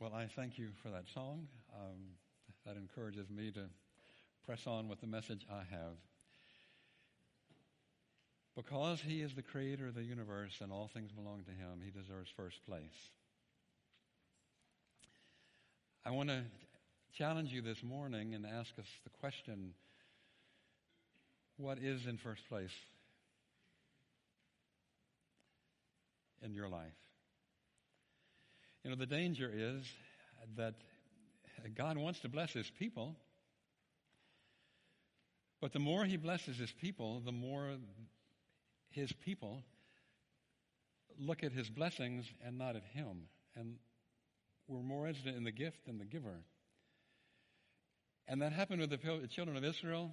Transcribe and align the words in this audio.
Well, 0.00 0.14
I 0.14 0.28
thank 0.36 0.58
you 0.58 0.68
for 0.80 0.90
that 0.90 1.08
song. 1.12 1.48
Um, 1.74 1.96
that 2.64 2.76
encourages 2.76 3.28
me 3.28 3.50
to 3.50 3.62
press 4.46 4.64
on 4.64 4.86
with 4.86 5.00
the 5.00 5.08
message 5.08 5.44
I 5.50 5.64
have. 5.74 5.96
Because 8.54 9.00
he 9.00 9.22
is 9.22 9.34
the 9.34 9.42
creator 9.42 9.88
of 9.88 9.96
the 9.96 10.04
universe 10.04 10.52
and 10.60 10.70
all 10.70 10.88
things 10.94 11.10
belong 11.10 11.42
to 11.46 11.50
him, 11.50 11.80
he 11.84 11.90
deserves 11.90 12.30
first 12.36 12.64
place. 12.64 13.10
I 16.06 16.10
want 16.12 16.28
to 16.28 16.42
challenge 17.16 17.52
you 17.52 17.60
this 17.60 17.82
morning 17.82 18.34
and 18.34 18.46
ask 18.46 18.70
us 18.78 18.86
the 19.02 19.10
question 19.10 19.74
what 21.56 21.78
is 21.78 22.06
in 22.06 22.18
first 22.18 22.48
place 22.48 22.70
in 26.40 26.54
your 26.54 26.68
life? 26.68 26.94
You 28.88 28.94
know, 28.94 29.00
the 29.00 29.06
danger 29.06 29.52
is 29.54 29.84
that 30.56 30.72
God 31.76 31.98
wants 31.98 32.20
to 32.20 32.30
bless 32.30 32.52
his 32.52 32.70
people, 32.78 33.16
but 35.60 35.74
the 35.74 35.78
more 35.78 36.06
he 36.06 36.16
blesses 36.16 36.56
his 36.56 36.72
people, 36.80 37.20
the 37.20 37.30
more 37.30 37.76
his 38.88 39.12
people 39.12 39.62
look 41.18 41.44
at 41.44 41.52
his 41.52 41.68
blessings 41.68 42.24
and 42.42 42.56
not 42.56 42.76
at 42.76 42.82
him. 42.94 43.24
And 43.56 43.74
we're 44.68 44.80
more 44.80 45.06
interested 45.06 45.36
in 45.36 45.44
the 45.44 45.52
gift 45.52 45.84
than 45.84 45.98
the 45.98 46.06
giver. 46.06 46.38
And 48.26 48.40
that 48.40 48.54
happened 48.54 48.80
with 48.80 48.88
the 48.88 49.28
children 49.28 49.58
of 49.58 49.64
Israel 49.64 50.12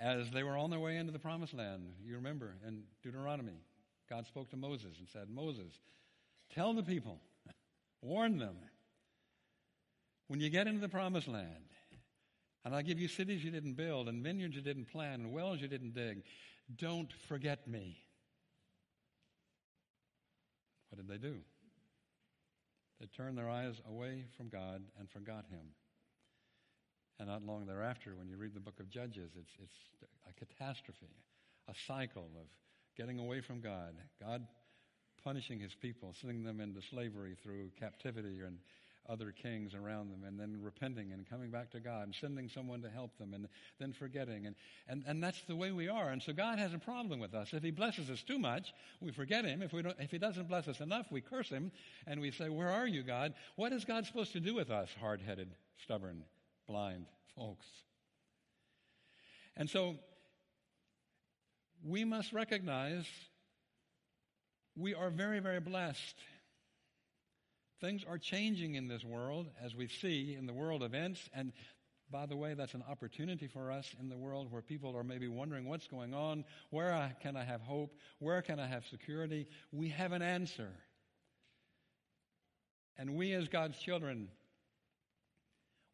as 0.00 0.32
they 0.32 0.42
were 0.42 0.56
on 0.56 0.70
their 0.70 0.80
way 0.80 0.96
into 0.96 1.12
the 1.12 1.20
promised 1.20 1.54
land. 1.54 1.84
You 2.04 2.16
remember 2.16 2.56
in 2.66 2.82
Deuteronomy, 3.04 3.60
God 4.10 4.26
spoke 4.26 4.50
to 4.50 4.56
Moses 4.56 4.96
and 4.98 5.06
said, 5.12 5.28
Moses, 5.30 5.72
tell 6.54 6.72
the 6.74 6.82
people, 6.82 7.18
warn 8.02 8.38
them, 8.38 8.56
when 10.28 10.40
you 10.40 10.50
get 10.50 10.66
into 10.66 10.80
the 10.80 10.88
promised 10.88 11.28
land, 11.28 11.70
and 12.64 12.74
I 12.74 12.82
give 12.82 12.98
you 12.98 13.08
cities 13.08 13.44
you 13.44 13.50
didn't 13.50 13.74
build, 13.74 14.08
and 14.08 14.22
vineyards 14.22 14.56
you 14.56 14.62
didn't 14.62 14.86
plant, 14.86 15.22
and 15.22 15.32
wells 15.32 15.60
you 15.60 15.68
didn't 15.68 15.94
dig, 15.94 16.22
don't 16.76 17.12
forget 17.28 17.68
me. 17.68 17.98
What 20.88 20.96
did 20.96 21.08
they 21.08 21.18
do? 21.28 21.36
They 23.00 23.06
turned 23.06 23.36
their 23.36 23.50
eyes 23.50 23.74
away 23.88 24.24
from 24.36 24.48
God 24.48 24.82
and 24.98 25.10
forgot 25.10 25.44
Him. 25.50 25.74
And 27.18 27.28
not 27.28 27.44
long 27.44 27.66
thereafter, 27.66 28.14
when 28.16 28.28
you 28.28 28.36
read 28.36 28.54
the 28.54 28.60
book 28.60 28.80
of 28.80 28.88
Judges, 28.88 29.32
it's, 29.38 29.52
it's 29.62 30.08
a 30.28 30.32
catastrophe, 30.32 31.14
a 31.68 31.74
cycle 31.86 32.28
of 32.36 32.46
getting 32.96 33.18
away 33.18 33.40
from 33.40 33.60
God, 33.60 33.94
God 34.22 34.46
punishing 35.24 35.58
His 35.58 35.74
people, 35.74 36.14
sending 36.20 36.44
them 36.44 36.60
into 36.60 36.80
slavery 36.82 37.36
through 37.42 37.70
captivity 37.80 38.40
and 38.46 38.58
other 39.08 39.32
kings 39.32 39.74
around 39.74 40.10
them 40.10 40.24
and 40.26 40.38
then 40.38 40.58
repenting 40.62 41.12
and 41.12 41.28
coming 41.28 41.50
back 41.50 41.70
to 41.70 41.80
God 41.80 42.04
and 42.04 42.14
sending 42.14 42.48
someone 42.48 42.80
to 42.82 42.88
help 42.88 43.16
them 43.18 43.34
and 43.34 43.48
then 43.78 43.92
forgetting. 43.92 44.46
And, 44.46 44.54
and, 44.88 45.04
and 45.06 45.22
that's 45.22 45.42
the 45.42 45.56
way 45.56 45.72
we 45.72 45.88
are. 45.88 46.10
And 46.10 46.22
so 46.22 46.32
God 46.32 46.58
has 46.58 46.72
a 46.72 46.78
problem 46.78 47.20
with 47.20 47.34
us. 47.34 47.52
If 47.52 47.62
He 47.62 47.70
blesses 47.70 48.10
us 48.10 48.22
too 48.22 48.38
much, 48.38 48.72
we 49.00 49.12
forget 49.12 49.44
Him. 49.44 49.62
If, 49.62 49.72
we 49.72 49.82
don't, 49.82 49.96
if 49.98 50.10
He 50.10 50.18
doesn't 50.18 50.48
bless 50.48 50.68
us 50.68 50.80
enough, 50.80 51.06
we 51.10 51.20
curse 51.20 51.48
Him 51.48 51.70
and 52.06 52.20
we 52.20 52.30
say, 52.30 52.48
Where 52.48 52.70
are 52.70 52.86
you, 52.86 53.02
God? 53.02 53.34
What 53.56 53.72
is 53.72 53.84
God 53.84 54.06
supposed 54.06 54.32
to 54.32 54.40
do 54.40 54.54
with 54.54 54.70
us, 54.70 54.88
hard 54.98 55.20
headed, 55.20 55.50
stubborn, 55.82 56.22
blind 56.66 57.06
folks? 57.36 57.66
And 59.56 59.68
so 59.68 59.96
we 61.84 62.04
must 62.04 62.32
recognize 62.32 63.06
we 64.76 64.94
are 64.94 65.10
very, 65.10 65.40
very 65.40 65.60
blessed 65.60 66.16
Things 67.84 68.02
are 68.08 68.16
changing 68.16 68.76
in 68.76 68.88
this 68.88 69.04
world 69.04 69.50
as 69.62 69.74
we 69.74 69.88
see 69.88 70.34
in 70.38 70.46
the 70.46 70.54
world 70.54 70.82
events. 70.82 71.28
And 71.34 71.52
by 72.10 72.24
the 72.24 72.34
way, 72.34 72.54
that's 72.54 72.72
an 72.72 72.84
opportunity 72.88 73.46
for 73.46 73.70
us 73.70 73.94
in 74.00 74.08
the 74.08 74.16
world 74.16 74.50
where 74.50 74.62
people 74.62 74.96
are 74.96 75.04
maybe 75.04 75.28
wondering 75.28 75.68
what's 75.68 75.86
going 75.86 76.14
on. 76.14 76.46
Where 76.70 77.14
can 77.20 77.36
I 77.36 77.44
have 77.44 77.60
hope? 77.60 77.94
Where 78.20 78.40
can 78.40 78.58
I 78.58 78.66
have 78.66 78.86
security? 78.86 79.48
We 79.70 79.90
have 79.90 80.12
an 80.12 80.22
answer. 80.22 80.70
And 82.96 83.16
we, 83.16 83.34
as 83.34 83.48
God's 83.48 83.78
children, 83.78 84.28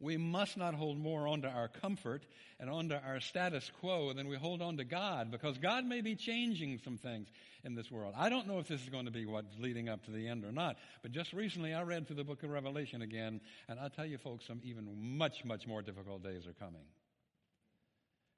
we 0.01 0.17
must 0.17 0.57
not 0.57 0.75
hold 0.75 0.99
more 0.99 1.29
onto 1.29 1.47
our 1.47 1.69
comfort 1.69 2.25
and 2.59 2.71
onto 2.71 2.95
our 2.95 3.21
status 3.21 3.71
quo 3.81 4.13
than 4.15 4.29
we 4.29 4.37
hold 4.37 4.63
on 4.63 4.79
to 4.79 4.85
God 4.85 5.31
because 5.31 5.59
God 5.59 5.85
may 5.85 6.01
be 6.01 6.17
changing 6.17 6.81
some 6.83 6.97
things 6.97 7.29
in 7.65 7.75
this 7.75 7.91
world. 7.91 8.15
I 8.17 8.31
don't 8.31 8.47
know 8.47 8.59
if 8.59 8.67
this 8.67 8.83
is 8.83 8.89
going 8.89 9.05
to 9.05 9.11
be 9.11 9.27
what's 9.27 9.59
leading 9.59 9.91
up 9.91 10.03
to 10.07 10.11
the 10.11 10.27
end 10.27 10.45
or 10.45 10.53
not, 10.53 10.77
but 11.03 11.13
just 11.13 11.35
recently 11.35 11.75
I 11.75 11.83
read 11.83 12.07
through 12.07 12.17
the 12.17 12.25
book 12.25 12.43
of 12.43 12.51
Revelation 12.51 13.03
again, 13.03 13.43
and 13.69 13.79
I'll 13.79 13.91
tell 13.91 14.07
you 14.07 14.17
folks, 14.17 14.47
some 14.47 14.61
even 14.65 14.89
much, 15.19 15.45
much 15.45 15.67
more 15.67 15.83
difficult 15.83 16.23
days 16.23 16.47
are 16.47 16.55
coming. 16.55 16.85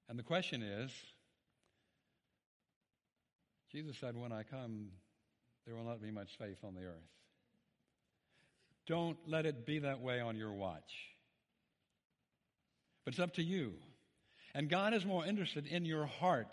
And 0.08 0.18
the 0.18 0.24
question 0.24 0.62
is 0.62 0.90
Jesus 3.70 3.96
said, 3.98 4.16
When 4.16 4.32
I 4.32 4.42
come, 4.42 4.88
there 5.64 5.74
will 5.74 5.84
not 5.84 6.02
be 6.02 6.10
much 6.10 6.36
faith 6.38 6.58
on 6.64 6.74
the 6.74 6.82
earth. 6.82 7.08
Don't 8.86 9.16
let 9.26 9.46
it 9.46 9.64
be 9.64 9.78
that 9.78 10.00
way 10.00 10.20
on 10.20 10.36
your 10.36 10.52
watch. 10.52 10.92
But 13.04 13.14
it's 13.14 13.20
up 13.20 13.34
to 13.34 13.42
you. 13.42 13.74
And 14.54 14.68
God 14.68 14.94
is 14.94 15.04
more 15.04 15.24
interested 15.24 15.66
in 15.66 15.84
your 15.84 16.06
heart. 16.06 16.52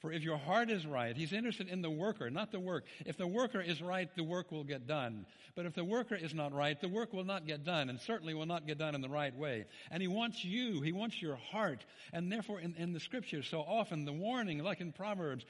For 0.00 0.12
if 0.12 0.22
your 0.22 0.38
heart 0.38 0.70
is 0.70 0.86
right, 0.86 1.16
He's 1.16 1.32
interested 1.32 1.68
in 1.68 1.82
the 1.82 1.90
worker, 1.90 2.30
not 2.30 2.52
the 2.52 2.60
work. 2.60 2.84
If 3.04 3.16
the 3.16 3.26
worker 3.26 3.60
is 3.60 3.82
right, 3.82 4.08
the 4.14 4.22
work 4.22 4.52
will 4.52 4.62
get 4.62 4.86
done. 4.86 5.26
But 5.56 5.66
if 5.66 5.74
the 5.74 5.84
worker 5.84 6.14
is 6.14 6.32
not 6.32 6.52
right, 6.52 6.80
the 6.80 6.88
work 6.88 7.12
will 7.12 7.24
not 7.24 7.46
get 7.46 7.64
done, 7.64 7.90
and 7.90 8.00
certainly 8.00 8.32
will 8.32 8.46
not 8.46 8.66
get 8.66 8.78
done 8.78 8.94
in 8.94 9.00
the 9.00 9.08
right 9.08 9.36
way. 9.36 9.64
And 9.90 10.00
He 10.00 10.06
wants 10.06 10.44
you, 10.44 10.82
He 10.82 10.92
wants 10.92 11.20
your 11.20 11.34
heart. 11.34 11.84
And 12.12 12.30
therefore, 12.30 12.60
in, 12.60 12.76
in 12.76 12.92
the 12.92 13.00
scriptures, 13.00 13.48
so 13.50 13.60
often 13.60 14.04
the 14.04 14.12
warning, 14.12 14.62
like 14.62 14.80
in 14.80 14.92
Proverbs, 14.92 15.44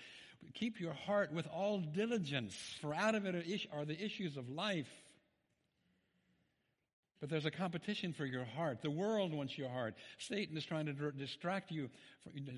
keep 0.55 0.81
your 0.81 0.95
heart 0.95 1.31
with 1.31 1.47
all 1.49 1.81
diligence, 1.81 2.57
for 2.81 2.95
out 2.95 3.15
of 3.15 3.27
it 3.27 3.69
are 3.71 3.85
the 3.85 4.03
issues 4.03 4.39
of 4.39 4.49
life. 4.49 4.89
But 7.21 7.31
there's 7.31 7.47
a 7.47 7.51
competition 7.51 8.13
for 8.13 8.25
your 8.25 8.45
heart. 8.45 8.81
The 8.81 8.91
world 8.91 9.33
wants 9.35 9.59
your 9.59 9.69
heart. 9.69 9.95
Satan 10.19 10.57
is 10.57 10.65
trying 10.65 10.87
to 10.87 10.93
distract 11.13 11.73
you, 11.73 11.91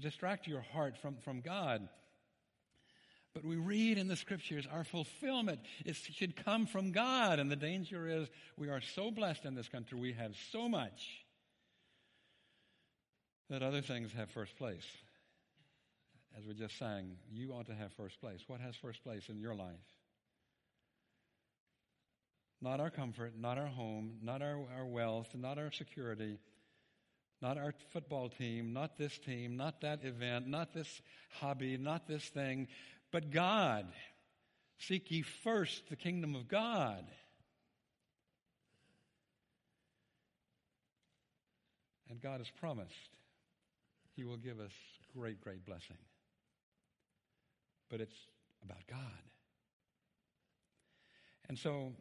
distract 0.00 0.47
your 0.47 0.60
heart 0.60 0.98
from, 0.98 1.16
from 1.16 1.41
God. 1.41 1.88
But 3.32 3.44
we 3.44 3.56
read 3.56 3.97
in 3.97 4.09
the 4.09 4.16
scriptures 4.16 4.66
our 4.71 4.84
fulfillment 4.84 5.60
is, 5.87 5.97
should 5.97 6.37
come 6.37 6.66
from 6.66 6.93
God. 6.93 7.38
And 7.38 7.50
the 7.50 7.56
danger 7.56 8.06
is 8.06 8.28
we 8.56 8.69
are 8.69 8.81
so 8.81 9.10
blessed 9.10 9.44
in 9.44 9.54
this 9.54 9.69
country. 9.69 9.98
We 9.98 10.12
have 10.15 10.34
so 10.53 10.69
much 10.69 11.25
that 13.48 13.62
other 13.62 13.81
things 13.82 14.12
have 14.12 14.31
first 14.31 14.56
place. 14.56 14.87
As 16.38 16.44
we 16.44 16.54
just 16.54 16.78
sang, 16.78 17.16
you 17.32 17.53
ought 17.53 17.66
to 17.66 17.75
have 17.75 17.92
first 17.92 18.21
place. 18.21 18.41
What 18.47 18.60
has 18.60 18.77
first 18.77 19.03
place 19.03 19.28
in 19.28 19.38
your 19.38 19.54
life? 19.54 20.00
Not 22.62 22.81
our 22.81 22.91
comfort, 22.91 23.32
not 23.38 23.59
our 23.59 23.66
home, 23.66 24.19
not 24.22 24.43
our, 24.43 24.59
our 24.76 24.87
wealth, 24.87 25.28
not 25.34 25.59
our 25.59 25.71
security, 25.71 26.38
not 27.41 27.56
our 27.56 27.75
football 27.93 28.28
team, 28.28 28.72
not 28.72 28.98
this 28.98 29.19
team, 29.19 29.56
not 29.56 29.81
that 29.81 30.04
event, 30.04 30.47
not 30.47 30.75
this 30.75 31.00
hobby, 31.31 31.78
not 31.78 32.06
this 32.06 32.25
thing, 32.25 32.69
but 33.10 33.31
God. 33.31 33.87
Seek 34.78 35.10
ye 35.10 35.22
first 35.22 35.88
the 35.88 35.97
kingdom 35.97 36.34
of 36.34 36.48
God. 36.48 37.04
And 42.10 42.21
God 42.21 42.41
has 42.41 42.50
promised 42.50 43.10
He 44.16 44.25
will 44.25 44.37
give 44.37 44.59
us 44.60 44.72
great, 45.15 45.41
great 45.41 45.65
blessing. 45.65 45.98
But 47.88 48.00
it's 48.00 48.16
about 48.62 48.87
God. 48.87 48.98
And 51.48 51.59
so 51.59 51.92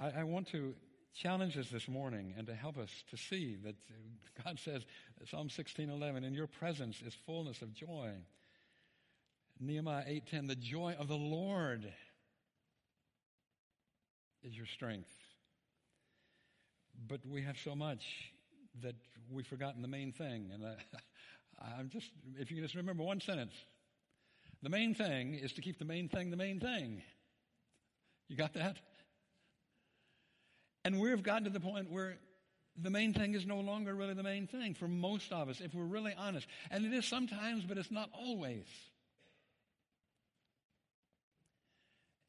I, 0.00 0.20
I 0.20 0.24
want 0.24 0.48
to 0.48 0.74
challenge 1.14 1.56
us 1.56 1.68
this 1.70 1.88
morning 1.88 2.34
and 2.36 2.46
to 2.46 2.54
help 2.54 2.76
us 2.76 2.90
to 3.10 3.16
see 3.16 3.56
that 3.64 3.76
God 4.44 4.58
says, 4.58 4.82
Psalm 5.30 5.48
16:11, 5.48 6.24
in 6.24 6.34
your 6.34 6.46
presence 6.46 7.00
is 7.06 7.14
fullness 7.26 7.62
of 7.62 7.72
joy. 7.72 8.10
Nehemiah 9.60 10.04
8:10, 10.04 10.48
the 10.48 10.56
joy 10.56 10.96
of 10.98 11.08
the 11.08 11.16
Lord 11.16 11.92
is 14.42 14.56
your 14.56 14.66
strength. 14.66 15.12
But 17.08 17.20
we 17.26 17.42
have 17.42 17.56
so 17.58 17.74
much 17.74 18.32
that 18.82 18.94
we've 19.30 19.46
forgotten 19.46 19.82
the 19.82 19.88
main 19.88 20.12
thing. 20.12 20.50
And 20.52 20.64
I, 20.64 20.74
I'm 21.78 21.88
just, 21.88 22.10
if 22.38 22.50
you 22.50 22.56
can 22.56 22.64
just 22.64 22.74
remember 22.74 23.02
one 23.02 23.20
sentence, 23.20 23.54
the 24.62 24.68
main 24.68 24.94
thing 24.94 25.34
is 25.34 25.52
to 25.54 25.62
keep 25.62 25.78
the 25.78 25.84
main 25.84 26.08
thing 26.08 26.30
the 26.30 26.36
main 26.36 26.60
thing. 26.60 27.02
You 28.28 28.36
got 28.36 28.54
that? 28.54 28.78
And 30.84 31.00
we've 31.00 31.22
gotten 31.22 31.44
to 31.44 31.50
the 31.50 31.60
point 31.60 31.90
where 31.90 32.16
the 32.76 32.90
main 32.90 33.14
thing 33.14 33.34
is 33.34 33.46
no 33.46 33.60
longer 33.60 33.94
really 33.94 34.14
the 34.14 34.22
main 34.22 34.46
thing 34.46 34.74
for 34.74 34.88
most 34.88 35.32
of 35.32 35.48
us, 35.48 35.60
if 35.60 35.74
we're 35.74 35.84
really 35.84 36.12
honest. 36.18 36.46
And 36.70 36.84
it 36.84 36.92
is 36.92 37.06
sometimes, 37.06 37.64
but 37.64 37.78
it's 37.78 37.90
not 37.90 38.10
always. 38.12 38.66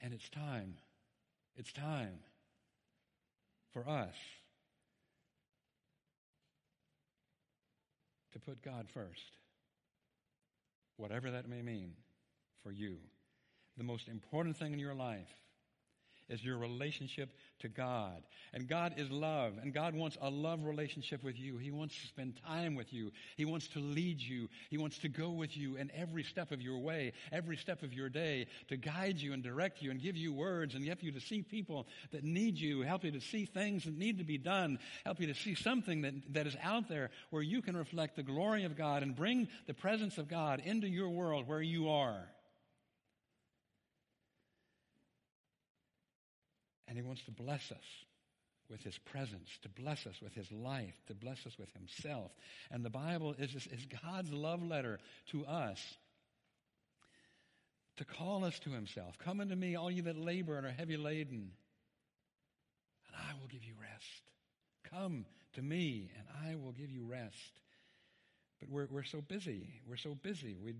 And 0.02 0.14
it's 0.14 0.30
time 0.30 0.76
It's 1.58 1.72
time 1.72 2.20
for 3.74 3.88
us 3.88 4.16
to 8.34 8.40
put 8.40 8.62
God 8.62 8.88
first, 8.94 9.38
whatever 10.98 11.32
that 11.32 11.48
may 11.48 11.62
mean 11.62 11.94
for 12.62 12.72
you. 12.72 12.98
The 13.78 13.84
most 13.84 14.08
important 14.10 14.58
thing 14.58 14.74
in 14.74 14.80
your 14.80 14.94
life 14.94 15.34
is 16.28 16.44
your 16.44 16.58
relationship 16.58 17.30
to 17.60 17.68
God. 17.68 18.24
And 18.54 18.68
God 18.68 18.94
is 18.98 19.10
love, 19.10 19.54
and 19.62 19.74
God 19.74 19.96
wants 19.96 20.18
a 20.22 20.30
love 20.30 20.64
relationship 20.64 21.24
with 21.24 21.38
you. 21.38 21.58
He 21.58 21.72
wants 21.72 22.00
to 22.00 22.08
spend 22.08 22.40
time 22.46 22.76
with 22.76 22.94
you. 22.94 23.12
He 23.38 23.46
wants 23.46 23.68
to 23.70 23.80
lead 23.80 24.22
you. 24.22 24.50
He 24.70 24.78
wants 24.78 24.98
to 25.00 25.10
go 25.10 25.30
with 25.30 25.56
you 25.58 25.76
in 25.78 25.92
every 25.96 26.24
step 26.24 26.52
of 26.52 26.62
your 26.62 26.78
way, 26.78 27.14
every 27.32 27.58
step 27.58 27.84
of 27.84 27.94
your 27.94 28.10
day, 28.10 28.48
to 28.70 28.78
guide 28.78 29.18
you 29.18 29.34
and 29.34 29.44
direct 29.44 29.82
you 29.82 29.92
and 29.92 30.02
give 30.02 30.16
you 30.16 30.34
words 30.34 30.76
and 30.76 30.86
help 30.86 31.04
you 31.04 31.12
to 31.12 31.20
see 31.20 31.42
people 31.42 31.88
that 32.12 32.24
need 32.24 32.58
you, 32.58 32.82
help 32.82 33.04
you 33.04 33.12
to 33.12 33.22
see 33.22 33.46
things 33.46 33.86
that 33.86 33.98
need 33.98 34.18
to 34.18 34.24
be 34.24 34.38
done, 34.38 34.80
help 35.06 35.20
you 35.20 35.28
to 35.28 35.36
see 35.36 35.56
something 35.56 36.02
that, 36.02 36.14
that 36.34 36.48
is 36.48 36.56
out 36.64 36.88
there 36.88 37.10
where 37.30 37.42
you 37.44 37.62
can 37.62 37.76
reflect 37.76 38.16
the 38.16 38.24
glory 38.24 38.64
of 38.64 38.78
God 38.78 39.04
and 39.04 39.16
bring 39.16 39.48
the 39.68 39.74
presence 39.74 40.18
of 40.18 40.28
God 40.28 40.62
into 40.66 40.88
your 40.88 41.10
world 41.10 41.48
where 41.48 41.62
you 41.62 41.90
are. 41.90 42.26
And 46.96 47.04
He 47.04 47.06
wants 47.06 47.24
to 47.24 47.32
bless 47.32 47.74
us 47.74 47.84
with 48.70 48.82
His 48.82 48.98
presence, 48.98 49.50
to 49.64 49.68
bless 49.68 50.08
us 50.08 50.22
with 50.22 50.34
His 50.34 50.50
life, 50.50 50.96
to 51.08 51.14
bless 51.14 51.46
us 51.46 51.60
with 51.60 51.68
Himself. 51.74 52.32
And 52.72 52.86
the 52.86 52.90
Bible 52.90 53.36
is, 53.38 53.54
is 53.54 53.86
God's 54.02 54.32
love 54.32 54.64
letter 54.64 55.00
to 55.32 55.46
us 55.46 55.78
to 57.98 58.06
call 58.06 58.46
us 58.46 58.58
to 58.60 58.70
Himself. 58.70 59.18
Come 59.18 59.42
unto 59.42 59.56
me, 59.56 59.76
all 59.76 59.92
you 59.92 60.04
that 60.04 60.18
labor 60.18 60.56
and 60.56 60.66
are 60.66 60.72
heavy 60.72 60.96
laden, 60.96 61.52
and 63.08 63.18
I 63.30 63.34
will 63.42 63.50
give 63.50 63.66
you 63.66 63.74
rest. 63.82 64.32
Come 64.90 65.26
to 65.56 65.62
me, 65.62 66.10
and 66.18 66.50
I 66.50 66.56
will 66.56 66.72
give 66.72 66.92
you 66.92 67.04
rest. 67.04 67.60
But 68.62 68.70
we're, 68.70 68.88
we're 68.90 69.04
so 69.04 69.20
busy. 69.20 69.68
We're 69.86 69.98
so 69.98 70.16
busy. 70.24 70.56
We, 70.64 70.76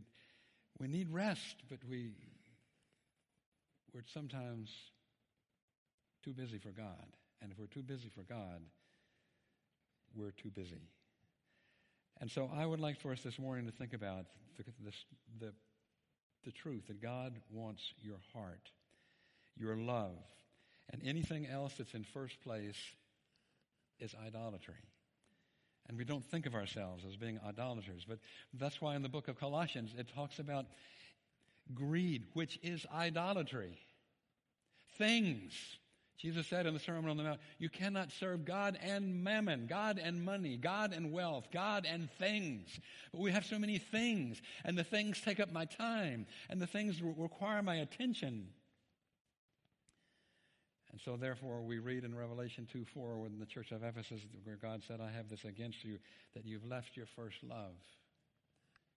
we 0.80 0.88
need 0.88 1.10
rest, 1.10 1.58
but 1.70 1.80
we, 1.90 2.14
we're 3.94 4.06
sometimes 4.14 4.70
too 6.26 6.34
busy 6.34 6.58
for 6.58 6.72
God. 6.72 7.06
And 7.42 7.52
if 7.52 7.60
we're 7.60 7.68
too 7.68 7.84
busy 7.84 8.10
for 8.10 8.24
God, 8.24 8.62
we're 10.16 10.32
too 10.32 10.50
busy. 10.50 10.82
And 12.20 12.32
so 12.32 12.50
I 12.54 12.66
would 12.66 12.80
like 12.80 13.00
for 13.00 13.12
us 13.12 13.22
this 13.22 13.38
morning 13.38 13.66
to 13.66 13.72
think 13.72 13.94
about 13.94 14.26
the, 14.58 14.64
the, 14.84 14.92
the, 15.40 15.54
the 16.46 16.52
truth 16.52 16.88
that 16.88 17.02
God 17.02 17.34
wants 17.52 17.94
your 18.02 18.18
heart, 18.34 18.72
your 19.56 19.76
love, 19.76 20.18
and 20.92 21.02
anything 21.06 21.46
else 21.46 21.74
that's 21.78 21.94
in 21.94 22.04
first 22.04 22.42
place 22.42 22.78
is 24.00 24.16
idolatry. 24.26 24.74
And 25.88 25.98
we 25.98 26.06
don't 26.06 26.26
think 26.26 26.48
of 26.48 26.56
ourselves 26.56 27.04
as 27.08 27.16
being 27.16 27.40
idolaters. 27.48 28.06
But 28.08 28.18
that's 28.54 28.82
why 28.82 28.96
in 28.96 29.04
the 29.04 29.10
book 29.10 29.28
of 29.28 29.40
Colossians 29.40 29.94
it 29.96 30.08
talks 30.16 30.40
about 30.40 30.66
greed, 31.76 32.24
which 32.34 32.58
is 32.64 32.86
idolatry. 32.92 33.78
Things 34.98 35.54
Jesus 36.18 36.48
said 36.48 36.66
in 36.66 36.74
the 36.74 36.80
Sermon 36.80 37.10
on 37.10 37.18
the 37.18 37.24
Mount, 37.24 37.42
you 37.58 37.70
cannot 37.70 38.12
serve 38.12 38.46
God 38.46 38.78
and 38.82 39.24
mammon, 39.24 39.68
God 39.68 40.00
and 40.02 40.24
money, 40.24 40.56
God 40.56 40.94
and 40.94 41.12
wealth, 41.12 41.48
God 41.52 41.86
and 41.90 42.10
things. 42.12 42.80
But 43.12 43.22
we 43.22 43.32
have 43.32 43.46
so 43.46 43.60
many 43.60 43.78
things, 43.78 44.42
and 44.64 44.78
the 44.78 44.84
things 44.84 45.20
take 45.20 45.40
up 45.40 45.52
my 45.52 45.66
time, 45.66 46.26
and 46.50 46.62
the 46.62 46.68
things 46.68 47.02
require 47.02 47.62
my 47.62 47.76
attention. 47.76 48.48
And 50.96 51.02
so, 51.04 51.18
therefore, 51.18 51.62
we 51.62 51.80
read 51.80 52.06
in 52.06 52.16
Revelation 52.16 52.66
2 52.72 52.86
4, 52.86 53.18
when 53.18 53.38
the 53.38 53.46
church 53.46 53.74
of 53.74 53.84
Ephesus, 53.84 54.22
where 54.46 54.56
God 54.56 54.82
said, 54.88 55.02
I 55.02 55.12
have 55.12 55.28
this 55.28 55.44
against 55.44 55.84
you, 55.84 56.00
that 56.34 56.46
you've 56.46 56.66
left 56.66 56.96
your 56.96 57.08
first 57.18 57.44
love. 57.44 57.76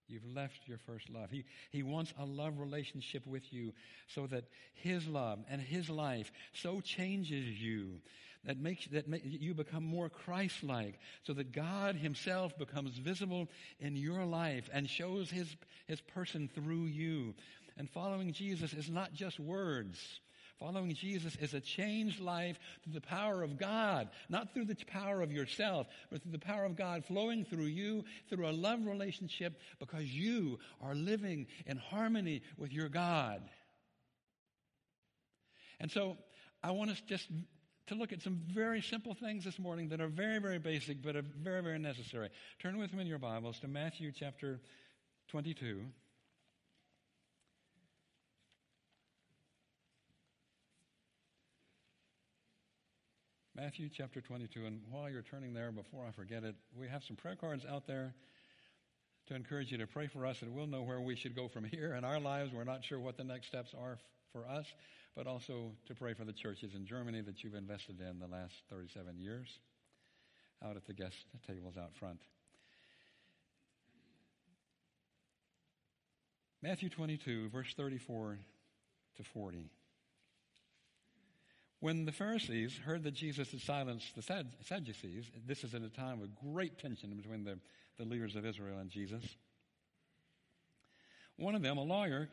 You've 0.09 0.35
left 0.35 0.67
your 0.67 0.79
first 0.79 1.11
love. 1.11 1.31
He, 1.31 1.45
he 1.71 1.83
wants 1.83 2.13
a 2.19 2.25
love 2.25 2.59
relationship 2.59 3.27
with 3.27 3.53
you 3.53 3.73
so 4.15 4.27
that 4.29 4.45
His 4.75 5.07
love 5.07 5.41
and 5.51 5.61
His 5.61 5.91
life 5.91 6.33
so 6.55 6.81
changes 6.81 7.61
you 7.61 8.01
that 8.45 8.59
makes 8.59 8.87
that 8.89 9.09
make, 9.09 9.23
you 9.25 9.53
become 9.53 9.85
more 9.85 10.09
Christ-like, 10.09 10.99
so 11.25 11.35
that 11.35 11.53
God 11.53 11.97
Himself 11.97 12.57
becomes 12.57 12.97
visible 12.97 13.49
in 13.81 13.97
your 13.97 14.25
life 14.25 14.71
and 14.73 14.89
shows 14.89 15.31
His 15.31 15.55
His 15.87 16.01
person 16.01 16.49
through 16.55 16.87
you. 16.87 17.35
And 17.77 17.89
following 17.91 18.33
Jesus 18.33 18.73
is 18.73 18.91
not 18.91 19.13
just 19.13 19.39
words. 19.39 20.21
Following 20.59 20.93
Jesus 20.93 21.37
is 21.37 21.55
a 21.55 21.61
changed 21.61 22.21
life 22.21 22.59
through 22.83 22.95
the 22.95 23.01
power 23.01 23.43
of 23.43 23.59
God, 23.59 24.09
not 24.29 24.53
through 24.53 24.65
the 24.65 24.77
power 24.87 25.23
of 25.23 25.31
yourself, 25.31 25.87
but 26.11 26.23
through 26.23 26.33
the 26.33 26.39
power 26.39 26.65
of 26.65 26.77
God 26.77 27.05
flowing 27.05 27.45
through 27.45 27.67
you, 27.67 28.05
through 28.29 28.49
a 28.49 28.51
love 28.51 28.85
relationship, 28.85 29.61
because 29.79 30.05
you 30.05 30.59
are 30.83 30.95
living 30.95 31.47
in 31.67 31.77
harmony 31.77 32.43
with 32.57 32.73
your 32.73 32.89
God. 32.89 33.43
And 35.79 35.91
so 35.91 36.17
I 36.63 36.73
want 36.73 36.91
us 36.91 37.01
just 37.07 37.29
to 37.87 37.95
look 37.95 38.13
at 38.13 38.21
some 38.21 38.41
very 38.53 38.83
simple 38.83 39.15
things 39.15 39.45
this 39.45 39.59
morning 39.59 39.89
that 39.91 40.01
are 40.01 40.09
very, 40.09 40.41
very 40.41 40.59
basic, 40.59 41.03
but 41.03 41.15
are 41.15 41.23
very, 41.23 41.63
very 41.63 41.79
necessary. 41.79 42.31
Turn 42.59 42.79
with 42.79 42.93
me 42.93 43.03
in 43.03 43.07
your 43.07 43.19
Bibles 43.19 43.61
to 43.61 43.69
Matthew 43.69 44.11
chapter 44.13 44.61
22. 45.29 45.83
Matthew 53.61 53.89
chapter 53.93 54.21
22. 54.21 54.67
And 54.67 54.81
while 54.89 55.11
you're 55.11 55.23
turning 55.23 55.53
there, 55.53 55.73
before 55.73 56.05
I 56.07 56.13
forget 56.13 56.45
it, 56.45 56.55
we 56.79 56.87
have 56.87 57.03
some 57.03 57.17
prayer 57.17 57.35
cards 57.35 57.65
out 57.69 57.89
there 57.89 58.15
to 59.27 59.35
encourage 59.35 59.73
you 59.73 59.79
to 59.79 59.87
pray 59.89 60.07
for 60.07 60.25
us, 60.27 60.43
and 60.43 60.55
we'll 60.55 60.69
know 60.69 60.83
where 60.83 61.01
we 61.01 61.17
should 61.17 61.35
go 61.35 61.49
from 61.49 61.65
here 61.73 61.95
in 61.95 62.05
our 62.05 62.21
lives. 62.21 62.53
We're 62.53 62.63
not 62.63 62.85
sure 62.85 63.01
what 63.01 63.17
the 63.17 63.25
next 63.25 63.49
steps 63.49 63.75
are 63.77 63.99
for 64.33 64.47
us, 64.47 64.65
but 65.17 65.27
also 65.27 65.73
to 65.87 65.95
pray 65.97 66.15
for 66.15 66.25
the 66.25 66.33
churches 66.33 66.77
in 66.77 66.87
Germany 66.87 67.21
that 67.23 67.43
you've 67.43 67.57
invested 67.57 68.01
in 68.01 68.21
the 68.21 68.29
last 68.29 68.55
37 68.71 69.19
years 69.19 69.49
out 70.65 70.77
at 70.77 70.87
the 70.87 70.95
guest 70.95 71.17
tables 71.45 71.77
out 71.77 71.91
front. 71.99 72.21
Matthew 76.63 76.91
22, 76.91 77.49
verse 77.49 77.75
34 77.77 78.39
to 79.17 79.25
40. 79.35 79.69
When 81.81 82.05
the 82.05 82.13
Pharisees 82.13 82.77
heard 82.85 83.05
that 83.05 83.15
Jesus 83.15 83.53
had 83.53 83.61
silenced 83.61 84.17
the 84.17 84.23
Sadducees, 84.65 85.27
this 85.47 85.63
is 85.63 85.75
at 85.75 85.83
a 85.83 85.89
time 85.89 86.21
of 86.21 86.35
great 86.35 86.79
tension 86.79 87.15
between 87.15 87.45
the, 87.45 87.59
the 87.97 88.05
leaders 88.05 88.35
of 88.35 88.45
Israel 88.45 88.79
and 88.79 88.91
Jesus. 88.91 89.25
One 91.37 91.55
of 91.55 91.63
them, 91.63 91.79
a 91.79 91.83
lawyer, 91.83 92.29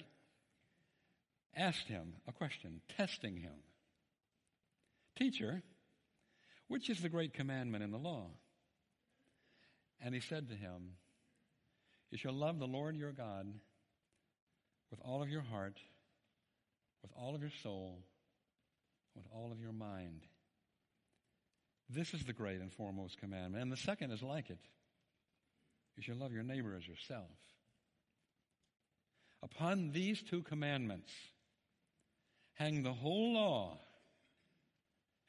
asked 1.55 1.87
him 1.87 2.13
a 2.27 2.31
question, 2.31 2.81
testing 2.97 3.37
him 3.37 3.53
Teacher, 5.15 5.63
which 6.67 6.89
is 6.89 7.01
the 7.01 7.09
great 7.09 7.33
commandment 7.33 7.83
in 7.83 7.91
the 7.91 7.97
law? 7.97 8.31
And 10.01 10.13
he 10.13 10.19
said 10.19 10.49
to 10.49 10.55
him, 10.55 10.97
You 12.11 12.17
shall 12.17 12.33
love 12.33 12.59
the 12.59 12.67
Lord 12.67 12.97
your 12.97 13.13
God 13.13 13.47
with 14.91 14.99
all 15.05 15.23
of 15.23 15.29
your 15.29 15.41
heart, 15.41 15.79
with 17.01 17.11
all 17.15 17.33
of 17.33 17.41
your 17.41 17.51
soul, 17.63 17.99
with 19.15 19.25
all 19.33 19.51
of 19.51 19.61
your 19.61 19.71
mind. 19.71 20.21
This 21.89 22.13
is 22.13 22.23
the 22.23 22.33
great 22.33 22.59
and 22.59 22.71
foremost 22.71 23.17
commandment. 23.17 23.61
And 23.61 23.71
the 23.71 23.77
second 23.77 24.11
is 24.11 24.23
like 24.23 24.49
it 24.49 24.59
you 25.95 26.03
shall 26.03 26.17
love 26.17 26.33
your 26.33 26.43
neighbor 26.43 26.75
as 26.75 26.87
yourself. 26.87 27.31
Upon 29.41 29.91
these 29.91 30.21
two 30.21 30.41
commandments 30.41 31.11
hang 32.55 32.83
the 32.83 32.93
whole 32.93 33.33
law 33.33 33.79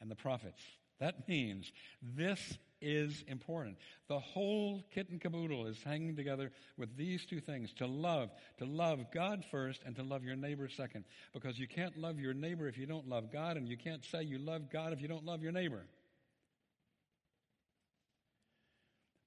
and 0.00 0.10
the 0.10 0.16
prophets. 0.16 0.62
That 0.98 1.28
means 1.28 1.70
this 2.02 2.58
is 2.80 3.24
important. 3.28 3.76
The 4.08 4.18
whole 4.18 4.84
kit 4.94 5.08
and 5.10 5.20
caboodle 5.20 5.66
is 5.66 5.82
hanging 5.82 6.16
together 6.16 6.52
with 6.76 6.96
these 6.96 7.24
two 7.24 7.40
things 7.40 7.72
to 7.74 7.86
love, 7.86 8.30
to 8.58 8.64
love 8.64 9.06
God 9.12 9.44
first 9.50 9.82
and 9.84 9.96
to 9.96 10.02
love 10.02 10.24
your 10.24 10.36
neighbor 10.36 10.68
second. 10.68 11.04
Because 11.32 11.58
you 11.58 11.66
can't 11.68 11.96
love 11.96 12.18
your 12.18 12.34
neighbor 12.34 12.68
if 12.68 12.78
you 12.78 12.86
don't 12.86 13.08
love 13.08 13.32
God, 13.32 13.56
and 13.56 13.68
you 13.68 13.76
can't 13.76 14.04
say 14.04 14.22
you 14.22 14.38
love 14.38 14.70
God 14.70 14.92
if 14.92 15.00
you 15.00 15.08
don't 15.08 15.24
love 15.24 15.42
your 15.42 15.52
neighbor. 15.52 15.86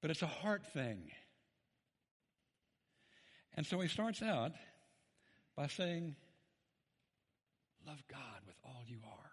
But 0.02 0.12
it's 0.12 0.22
a 0.22 0.28
heart 0.28 0.66
thing. 0.74 1.12
And 3.56 3.66
so 3.66 3.80
he 3.80 3.90
starts 3.90 4.22
out 4.22 4.54
by 5.56 5.68
saying, 5.68 6.16
Love 7.86 8.02
God 8.10 8.42
with 8.46 8.56
all 8.64 8.84
you 8.86 9.00
are. 9.06 9.29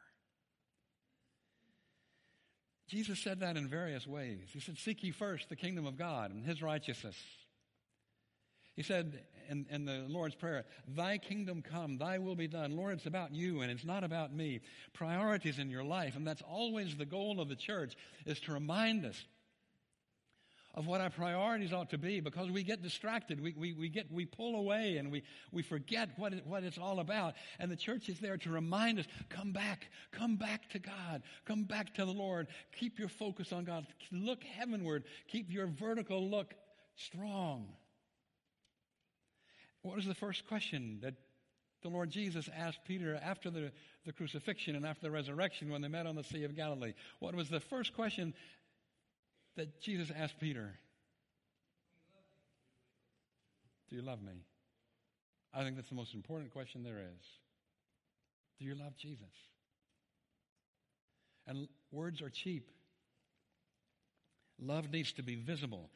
Jesus 2.88 3.18
said 3.18 3.40
that 3.40 3.56
in 3.56 3.68
various 3.68 4.06
ways. 4.06 4.48
He 4.52 4.60
said, 4.60 4.78
Seek 4.78 5.02
ye 5.02 5.10
first 5.10 5.48
the 5.48 5.56
kingdom 5.56 5.86
of 5.86 5.96
God 5.96 6.30
and 6.30 6.44
his 6.44 6.62
righteousness. 6.62 7.16
He 8.76 8.82
said 8.82 9.18
in, 9.48 9.66
in, 9.70 9.86
the 9.86 10.04
Lord's 10.06 10.34
Prayer, 10.34 10.64
Thy 10.86 11.18
kingdom 11.18 11.62
come, 11.62 11.96
Thy 11.96 12.18
will 12.18 12.36
be 12.36 12.46
done. 12.46 12.76
Lord, 12.76 12.94
it's 12.94 13.06
about 13.06 13.34
you 13.34 13.62
and 13.62 13.72
it's 13.72 13.84
not 13.84 14.04
about 14.04 14.34
me. 14.34 14.60
Priorities 14.92 15.58
in 15.58 15.70
your 15.70 15.82
life. 15.82 16.14
And 16.14 16.26
that's 16.26 16.42
always 16.42 16.96
the 16.96 17.06
goal 17.06 17.40
of 17.40 17.48
the 17.48 17.56
church, 17.56 17.94
is 18.26 18.38
to 18.40 18.52
remind 18.52 19.04
us 19.04 19.24
of 20.76 20.86
what 20.86 21.00
our 21.00 21.08
priorities 21.08 21.72
ought 21.72 21.90
to 21.90 21.98
be 21.98 22.20
because 22.20 22.50
we 22.50 22.62
get 22.62 22.82
distracted. 22.82 23.40
We, 23.40 23.54
we, 23.56 23.72
we, 23.72 23.88
get, 23.88 24.12
we 24.12 24.26
pull 24.26 24.56
away 24.56 24.98
and 24.98 25.10
we, 25.10 25.22
we 25.50 25.62
forget 25.62 26.10
what, 26.16 26.34
it, 26.34 26.46
what 26.46 26.64
it's 26.64 26.76
all 26.76 27.00
about. 27.00 27.34
And 27.58 27.70
the 27.70 27.76
church 27.76 28.10
is 28.10 28.20
there 28.20 28.36
to 28.38 28.50
remind 28.50 28.98
us 28.98 29.06
come 29.30 29.52
back, 29.52 29.88
come 30.12 30.36
back 30.36 30.68
to 30.70 30.78
God, 30.78 31.22
come 31.46 31.64
back 31.64 31.94
to 31.94 32.04
the 32.04 32.12
Lord. 32.12 32.48
Keep 32.78 32.98
your 32.98 33.08
focus 33.08 33.52
on 33.52 33.64
God. 33.64 33.86
Look 34.12 34.44
heavenward, 34.44 35.04
keep 35.28 35.50
your 35.50 35.66
vertical 35.66 36.28
look 36.28 36.52
strong. 36.96 37.68
What 39.80 39.96
was 39.96 40.04
the 40.04 40.14
first 40.14 40.46
question 40.46 40.98
that 41.02 41.14
the 41.82 41.88
Lord 41.88 42.10
Jesus 42.10 42.50
asked 42.54 42.80
Peter 42.86 43.18
after 43.22 43.48
the, 43.48 43.72
the 44.04 44.12
crucifixion 44.12 44.76
and 44.76 44.84
after 44.84 45.02
the 45.02 45.10
resurrection 45.10 45.70
when 45.70 45.80
they 45.80 45.88
met 45.88 46.06
on 46.06 46.16
the 46.16 46.24
Sea 46.24 46.44
of 46.44 46.54
Galilee? 46.54 46.92
What 47.20 47.34
was 47.34 47.48
the 47.48 47.60
first 47.60 47.94
question 47.94 48.34
that 49.56 49.80
Jesus 49.80 50.10
asked 50.16 50.38
Peter, 50.38 50.74
Do 53.88 53.96
you 53.96 54.02
love 54.02 54.22
me? 54.22 54.44
I 55.54 55.62
think 55.62 55.76
that's 55.76 55.88
the 55.88 55.94
most 55.94 56.14
important 56.14 56.52
question 56.52 56.82
there 56.82 56.98
is. 56.98 57.24
Do 58.58 58.64
you 58.64 58.74
love 58.74 58.96
Jesus? 58.96 59.32
And 61.46 61.68
words 61.92 62.20
are 62.20 62.30
cheap. 62.30 62.68
Love 64.60 64.90
needs 64.90 65.12
to 65.12 65.22
be 65.22 65.36
visible. 65.36 65.90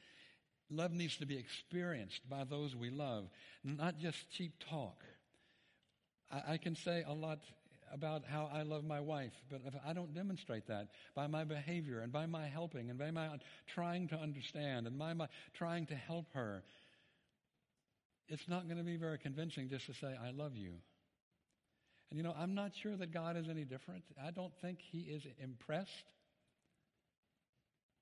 Love 0.70 0.92
needs 0.92 1.16
to 1.16 1.26
be 1.26 1.36
experienced 1.36 2.20
by 2.28 2.44
those 2.44 2.76
we 2.76 2.90
love, 2.90 3.24
not 3.64 3.98
just 3.98 4.30
cheap 4.30 4.52
talk. 4.70 5.02
I, 6.30 6.54
I 6.54 6.56
can 6.58 6.76
say 6.76 7.04
a 7.06 7.12
lot 7.12 7.40
about 7.92 8.24
how 8.24 8.48
I 8.52 8.62
love 8.62 8.84
my 8.84 9.00
wife, 9.00 9.32
but 9.50 9.60
if 9.66 9.74
I 9.86 9.92
don't 9.92 10.14
demonstrate 10.14 10.66
that 10.68 10.88
by 11.14 11.26
my 11.26 11.44
behavior 11.44 12.00
and 12.00 12.12
by 12.12 12.26
my 12.26 12.46
helping 12.46 12.90
and 12.90 12.98
by 12.98 13.10
my 13.10 13.28
trying 13.66 14.08
to 14.08 14.16
understand 14.16 14.86
and 14.86 14.98
by 14.98 15.12
my 15.12 15.26
trying 15.54 15.86
to 15.86 15.94
help 15.94 16.26
her, 16.34 16.62
it's 18.28 18.48
not 18.48 18.66
going 18.66 18.78
to 18.78 18.84
be 18.84 18.96
very 18.96 19.18
convincing 19.18 19.68
just 19.68 19.86
to 19.86 19.94
say, 19.94 20.14
I 20.22 20.30
love 20.30 20.56
you. 20.56 20.74
And 22.10 22.16
you 22.16 22.22
know, 22.22 22.34
I'm 22.38 22.54
not 22.54 22.72
sure 22.74 22.96
that 22.96 23.12
God 23.12 23.36
is 23.36 23.48
any 23.48 23.64
different. 23.64 24.04
I 24.22 24.30
don't 24.30 24.52
think 24.60 24.78
He 24.80 25.00
is 25.00 25.22
impressed 25.40 25.90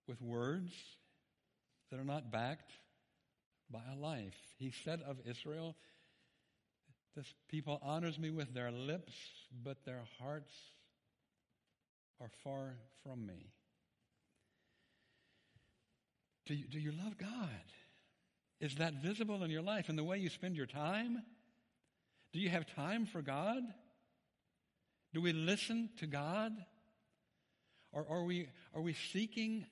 with 0.06 0.20
words 0.20 0.72
that 1.90 1.98
are 1.98 2.04
not 2.04 2.30
backed 2.30 2.72
by 3.70 3.80
a 3.92 3.96
life. 3.98 4.36
He 4.58 4.72
said 4.84 5.02
of 5.06 5.18
Israel, 5.26 5.76
this 7.16 7.32
people 7.48 7.80
honors 7.82 8.18
me 8.18 8.30
with 8.30 8.54
their 8.54 8.70
lips, 8.70 9.12
but 9.64 9.84
their 9.84 10.04
hearts 10.20 10.52
are 12.20 12.30
far 12.44 12.76
from 13.02 13.26
me. 13.26 13.52
Do 16.46 16.54
you, 16.54 16.66
do 16.66 16.78
you 16.78 16.92
love 16.92 17.18
God? 17.18 17.48
Is 18.60 18.76
that 18.76 18.94
visible 18.94 19.44
in 19.44 19.50
your 19.50 19.62
life 19.62 19.88
in 19.88 19.96
the 19.96 20.04
way 20.04 20.18
you 20.18 20.30
spend 20.30 20.56
your 20.56 20.66
time? 20.66 21.22
Do 22.32 22.40
you 22.40 22.48
have 22.48 22.66
time 22.74 23.06
for 23.06 23.22
God? 23.22 23.62
Do 25.14 25.20
we 25.20 25.32
listen 25.32 25.90
to 25.98 26.06
God? 26.06 26.52
Or 27.92 28.06
are 28.08 28.24
we, 28.24 28.48
are 28.74 28.82
we 28.82 28.94
seeking 29.12 29.66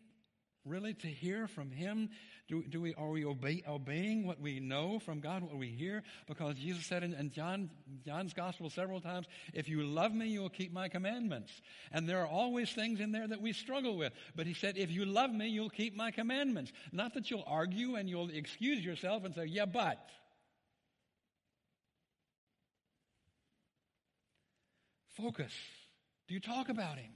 really 0.66 0.94
to 0.94 1.06
hear 1.06 1.46
from 1.46 1.70
Him? 1.70 2.11
Do, 2.49 2.62
do 2.62 2.80
we, 2.80 2.94
are 2.94 3.11
we 3.11 3.25
obey, 3.25 3.62
obeying 3.68 4.26
what 4.26 4.40
we 4.40 4.61
know 4.61 4.99
from 4.99 5.20
God, 5.20 5.42
what 5.42 5.56
we 5.56 5.68
hear? 5.68 6.02
Because 6.26 6.54
Jesus 6.54 6.87
said 6.87 7.02
in, 7.02 7.12
in 7.14 7.30
John, 7.30 7.70
John's 8.04 8.35
gospel 8.35 8.70
several 8.70 9.00
times, 9.00 9.26
if 9.52 9.68
you 9.68 9.82
love 9.82 10.14
me, 10.14 10.28
you 10.28 10.42
will 10.42 10.49
keep 10.49 10.73
my 10.73 10.88
commandments. 10.88 11.50
And 11.90 12.08
there 12.08 12.20
are 12.20 12.26
always 12.26 12.70
things 12.70 13.00
in 13.00 13.12
there 13.12 13.26
that 13.26 13.40
we 13.40 13.52
struggle 13.52 13.96
with. 13.96 14.12
But 14.35 14.46
He 14.46 14.54
said, 14.54 14.76
if 14.76 14.90
you 14.90 15.04
love 15.04 15.32
me, 15.32 15.49
you'll 15.49 15.70
keep 15.70 15.96
my 15.96 16.11
commandments. 16.11 16.73
Not 16.92 17.14
that 17.14 17.30
you'll 17.30 17.44
argue 17.46 17.96
and 17.96 18.08
you'll 18.08 18.30
excuse 18.30 18.85
yourself 18.85 19.25
and 19.25 19.35
say, 19.35 19.46
yeah, 19.46 19.66
but. 19.66 19.99
Focus. 25.16 25.52
Do 26.28 26.35
you 26.35 26.40
talk 26.40 26.68
about 26.68 26.99
Him? 26.99 27.12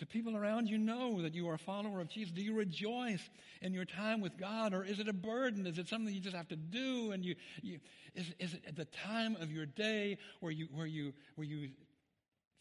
Do 0.00 0.06
people 0.06 0.34
around 0.34 0.70
you 0.70 0.78
know 0.78 1.20
that 1.20 1.34
you 1.34 1.46
are 1.50 1.54
a 1.54 1.58
follower 1.58 2.00
of 2.00 2.08
Jesus? 2.08 2.32
Do 2.32 2.40
you 2.40 2.54
rejoice 2.54 3.20
in 3.60 3.74
your 3.74 3.84
time 3.84 4.22
with 4.22 4.38
God, 4.38 4.72
or 4.72 4.82
is 4.82 4.98
it 4.98 5.08
a 5.08 5.12
burden? 5.12 5.66
Is 5.66 5.76
it 5.76 5.88
something 5.88 6.12
you 6.12 6.22
just 6.22 6.34
have 6.34 6.48
to 6.48 6.56
do? 6.56 7.12
And 7.12 7.22
you, 7.22 7.34
you 7.60 7.80
is, 8.14 8.32
is 8.38 8.54
it 8.54 8.62
at 8.66 8.76
the 8.76 8.86
time 8.86 9.36
of 9.36 9.52
your 9.52 9.66
day 9.66 10.16
where 10.40 10.50
you 10.50 10.68
where 10.72 10.86
you 10.86 11.12
where 11.34 11.46
you 11.46 11.68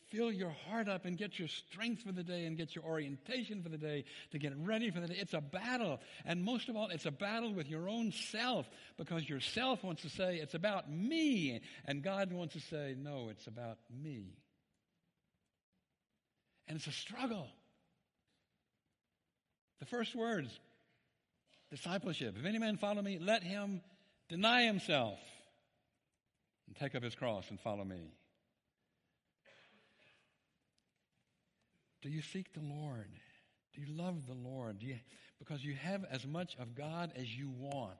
fill 0.09 0.33
your 0.33 0.53
heart 0.67 0.89
up 0.89 1.05
and 1.05 1.17
get 1.17 1.39
your 1.39 1.47
strength 1.47 2.01
for 2.01 2.11
the 2.11 2.23
day 2.23 2.45
and 2.45 2.57
get 2.57 2.75
your 2.75 2.83
orientation 2.83 3.63
for 3.63 3.69
the 3.69 3.77
day 3.77 4.03
to 4.31 4.37
get 4.37 4.51
ready 4.57 4.91
for 4.91 4.99
the 4.99 5.07
day. 5.07 5.15
It's 5.17 5.33
a 5.33 5.39
battle. 5.39 6.01
And 6.25 6.43
most 6.43 6.67
of 6.67 6.75
all, 6.75 6.89
it's 6.89 7.05
a 7.05 7.11
battle 7.11 7.53
with 7.53 7.69
your 7.69 7.87
own 7.87 8.11
self 8.11 8.69
because 8.97 9.29
your 9.29 9.39
self 9.39 9.81
wants 9.81 10.01
to 10.01 10.09
say, 10.09 10.37
it's 10.37 10.55
about 10.55 10.91
me. 10.91 11.61
And 11.85 12.03
God 12.03 12.33
wants 12.33 12.55
to 12.55 12.59
say, 12.59 12.95
no, 12.97 13.29
it's 13.29 13.47
about 13.47 13.77
me. 14.03 14.33
And 16.69 16.77
it's 16.77 16.87
a 16.87 16.91
struggle. 16.91 17.47
The 19.79 19.85
first 19.85 20.15
words 20.15 20.57
discipleship. 21.71 22.35
If 22.39 22.45
any 22.45 22.59
man 22.59 22.77
follow 22.77 23.01
me, 23.01 23.19
let 23.19 23.43
him 23.43 23.81
deny 24.27 24.63
himself 24.63 25.19
and 26.67 26.75
take 26.75 26.95
up 26.95 27.03
his 27.03 27.15
cross 27.15 27.49
and 27.49 27.59
follow 27.59 27.83
me. 27.83 28.13
Do 32.01 32.09
you 32.09 32.21
seek 32.21 32.53
the 32.53 32.61
Lord? 32.61 33.09
Do 33.75 33.81
you 33.81 33.87
love 33.95 34.25
the 34.27 34.33
Lord? 34.33 34.77
You, 34.81 34.95
because 35.37 35.63
you 35.63 35.75
have 35.75 36.05
as 36.09 36.25
much 36.25 36.55
of 36.59 36.75
God 36.75 37.11
as 37.15 37.27
you 37.35 37.49
want. 37.49 37.97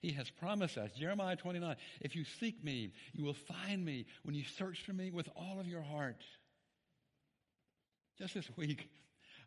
He 0.00 0.12
has 0.12 0.30
promised 0.30 0.78
us, 0.78 0.90
Jeremiah 0.98 1.36
29, 1.36 1.76
if 2.00 2.16
you 2.16 2.24
seek 2.24 2.62
me, 2.62 2.92
you 3.12 3.24
will 3.24 3.34
find 3.34 3.84
me 3.84 4.06
when 4.24 4.34
you 4.34 4.44
search 4.44 4.82
for 4.84 4.92
me 4.92 5.10
with 5.10 5.28
all 5.36 5.60
of 5.60 5.66
your 5.66 5.82
heart. 5.82 6.24
Just 8.18 8.34
this 8.34 8.48
week, 8.56 8.88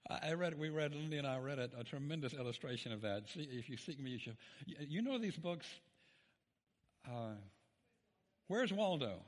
I 0.09 0.33
read, 0.33 0.57
we 0.57 0.69
read, 0.69 0.93
Lindy 0.93 1.17
and 1.17 1.27
I 1.27 1.37
read 1.37 1.59
it, 1.59 1.71
a 1.77 1.83
tremendous 1.83 2.33
illustration 2.33 2.91
of 2.91 3.01
that. 3.01 3.29
See, 3.29 3.47
if 3.51 3.69
you 3.69 3.77
seek 3.77 3.99
me, 3.99 4.11
you 4.11 4.19
should. 4.19 4.37
You 4.65 5.01
know 5.01 5.17
these 5.17 5.35
books? 5.35 5.67
Uh, 7.07 7.33
Where's 8.47 8.71
Waldo? 8.71 9.19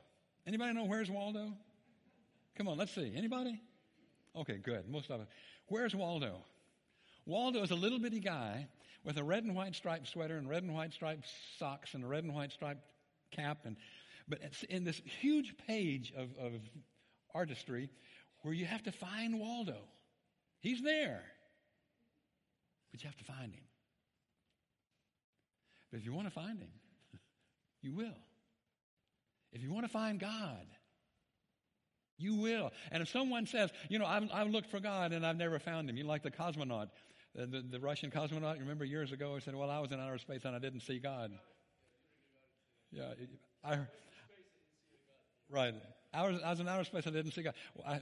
Anybody 0.46 0.74
know 0.74 0.84
Where's 0.84 1.10
Waldo? 1.10 1.52
Come 2.56 2.68
on, 2.68 2.78
let's 2.78 2.92
see. 2.92 3.12
Anybody? 3.16 3.60
Okay, 4.36 4.58
good. 4.58 4.88
Most 4.88 5.10
of 5.10 5.20
it. 5.20 5.28
Where's 5.66 5.94
Waldo? 5.94 6.38
Waldo 7.26 7.62
is 7.62 7.70
a 7.70 7.76
little 7.76 7.98
bitty 7.98 8.20
guy 8.20 8.66
with 9.04 9.18
a 9.18 9.24
red 9.24 9.44
and 9.44 9.54
white 9.54 9.74
striped 9.74 10.08
sweater 10.08 10.36
and 10.36 10.48
red 10.48 10.62
and 10.62 10.74
white 10.74 10.92
striped 10.92 11.26
socks 11.58 11.94
and 11.94 12.04
a 12.04 12.06
red 12.06 12.24
and 12.24 12.34
white 12.34 12.52
striped 12.52 12.82
cap. 13.30 13.58
And, 13.64 13.76
but 14.28 14.40
in 14.68 14.84
this 14.84 15.00
huge 15.20 15.54
page 15.66 16.12
of, 16.16 16.30
of 16.38 16.52
artistry, 17.34 17.90
where 18.42 18.54
you 18.54 18.66
have 18.66 18.82
to 18.84 18.92
find 18.92 19.38
Waldo. 19.38 19.78
He's 20.60 20.82
there, 20.82 21.22
but 22.90 23.02
you 23.02 23.08
have 23.08 23.16
to 23.16 23.24
find 23.24 23.54
him. 23.54 23.64
But 25.90 26.00
if 26.00 26.04
you 26.04 26.12
want 26.12 26.26
to 26.26 26.32
find 26.32 26.58
him, 26.58 26.70
you 27.82 27.94
will. 27.94 28.16
If 29.52 29.62
you 29.62 29.72
want 29.72 29.86
to 29.86 29.92
find 29.92 30.20
God, 30.20 30.66
you 32.18 32.34
will. 32.34 32.72
And 32.90 33.02
if 33.02 33.08
someone 33.08 33.46
says, 33.46 33.70
you 33.88 33.98
know, 33.98 34.06
I've, 34.06 34.28
I've 34.32 34.48
looked 34.48 34.70
for 34.70 34.80
God 34.80 35.12
and 35.12 35.24
I've 35.24 35.36
never 35.36 35.58
found 35.58 35.88
him, 35.88 35.96
you 35.96 36.04
like 36.04 36.22
the 36.22 36.30
cosmonaut, 36.30 36.88
the, 37.34 37.46
the, 37.46 37.60
the 37.62 37.80
Russian 37.80 38.10
cosmonaut, 38.10 38.54
you 38.54 38.62
remember 38.62 38.84
years 38.84 39.12
ago, 39.12 39.34
he 39.36 39.40
said, 39.40 39.54
well, 39.54 39.70
I 39.70 39.78
was 39.78 39.92
in 39.92 40.00
outer 40.00 40.18
space 40.18 40.44
and 40.44 40.54
I 40.54 40.58
didn't 40.58 40.80
see 40.80 40.98
God. 40.98 41.32
Yeah, 42.90 43.12
I, 43.64 43.78
right. 45.50 45.74
I 46.12 46.26
was, 46.26 46.40
I 46.42 46.50
was 46.50 46.60
in 46.60 46.68
outer 46.68 46.84
space. 46.84 47.06
And 47.06 47.16
I 47.16 47.20
didn't 47.20 47.34
see 47.34 47.42
God. 47.42 47.54
Well, 47.74 47.86
I, 47.86 48.00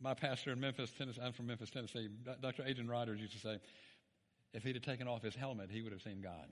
my 0.00 0.14
pastor 0.14 0.52
in 0.52 0.60
Memphis, 0.60 0.92
Tennessee, 0.96 1.20
I'm 1.22 1.32
from 1.32 1.46
Memphis, 1.46 1.70
Tennessee, 1.70 2.08
Dr. 2.40 2.62
Adrian 2.66 2.90
Rogers 2.90 3.20
used 3.20 3.32
to 3.32 3.38
say, 3.38 3.58
if 4.52 4.62
he'd 4.62 4.76
have 4.76 4.84
taken 4.84 5.08
off 5.08 5.22
his 5.22 5.34
helmet, 5.34 5.70
he 5.70 5.80
would 5.82 5.92
have 5.92 6.02
seen 6.02 6.20
God. 6.20 6.46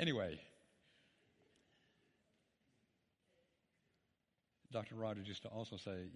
anyway, 0.00 0.40
Dr. 4.72 4.94
Rogers 4.94 5.28
used 5.28 5.42
to 5.42 5.48
also 5.48 5.76
say, 5.76 6.06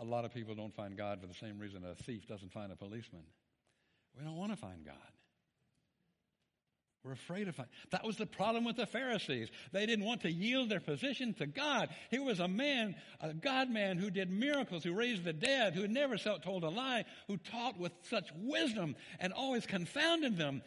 a 0.00 0.04
lot 0.04 0.24
of 0.24 0.34
people 0.34 0.54
don't 0.54 0.74
find 0.74 0.96
God 0.96 1.20
for 1.20 1.26
the 1.26 1.34
same 1.34 1.58
reason 1.58 1.84
a 1.84 1.94
thief 1.94 2.26
doesn't 2.26 2.52
find 2.52 2.72
a 2.72 2.76
policeman. 2.76 3.22
We 4.18 4.24
don't 4.24 4.36
want 4.36 4.52
to 4.52 4.56
find 4.56 4.84
God. 4.84 4.94
Were 7.04 7.12
afraid 7.12 7.48
of 7.48 7.58
it. 7.58 7.66
That 7.90 8.04
was 8.04 8.16
the 8.16 8.26
problem 8.26 8.64
with 8.64 8.76
the 8.76 8.86
Pharisees. 8.86 9.50
They 9.72 9.84
didn't 9.84 10.06
want 10.06 10.22
to 10.22 10.32
yield 10.32 10.70
their 10.70 10.80
position 10.80 11.34
to 11.34 11.46
God. 11.46 11.90
Here 12.10 12.22
was 12.22 12.40
a 12.40 12.48
man, 12.48 12.96
a 13.20 13.34
God 13.34 13.68
man 13.68 13.98
who 13.98 14.10
did 14.10 14.30
miracles, 14.30 14.82
who 14.82 14.94
raised 14.94 15.24
the 15.24 15.34
dead, 15.34 15.74
who 15.74 15.86
never 15.86 16.16
told 16.16 16.64
a 16.64 16.70
lie, 16.70 17.04
who 17.28 17.36
taught 17.36 17.78
with 17.78 17.92
such 18.08 18.30
wisdom 18.34 18.96
and 19.20 19.32
always 19.32 19.66
confounded 19.66 20.38
them. 20.38 20.62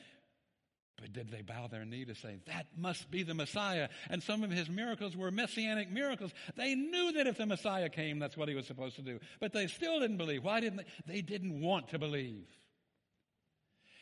But 1.00 1.14
did 1.14 1.32
they 1.32 1.42
bow 1.42 1.68
their 1.68 1.86
knee 1.86 2.06
to 2.06 2.16
say, 2.16 2.38
that 2.48 2.68
must 2.76 3.10
be 3.10 3.24
the 3.24 3.36
Messiah? 3.36 3.90
And 4.10 4.22
some 4.22 4.44
of 4.44 4.52
his 4.52 4.70
miracles 4.70 5.16
were 5.16 5.30
messianic 5.32 5.92
miracles. 5.92 6.32
They 6.56 6.74
knew 6.76 7.14
that 7.14 7.28
if 7.28 7.38
the 7.38 7.46
Messiah 7.46 7.90
came, 7.90 8.20
that's 8.20 8.38
what 8.38 8.50
he 8.50 8.56
was 8.56 8.66
supposed 8.66 8.96
to 8.96 9.04
do. 9.04 9.20
But 9.40 9.54
they 9.54 9.68
still 9.68 10.00
didn't 10.00 10.18
believe. 10.18 10.44
Why 10.44 10.60
didn't 10.60 10.78
they? 10.78 11.14
They 11.14 11.22
didn't 11.22 11.62
want 11.62 11.90
to 11.90 12.00
believe. 12.00 12.48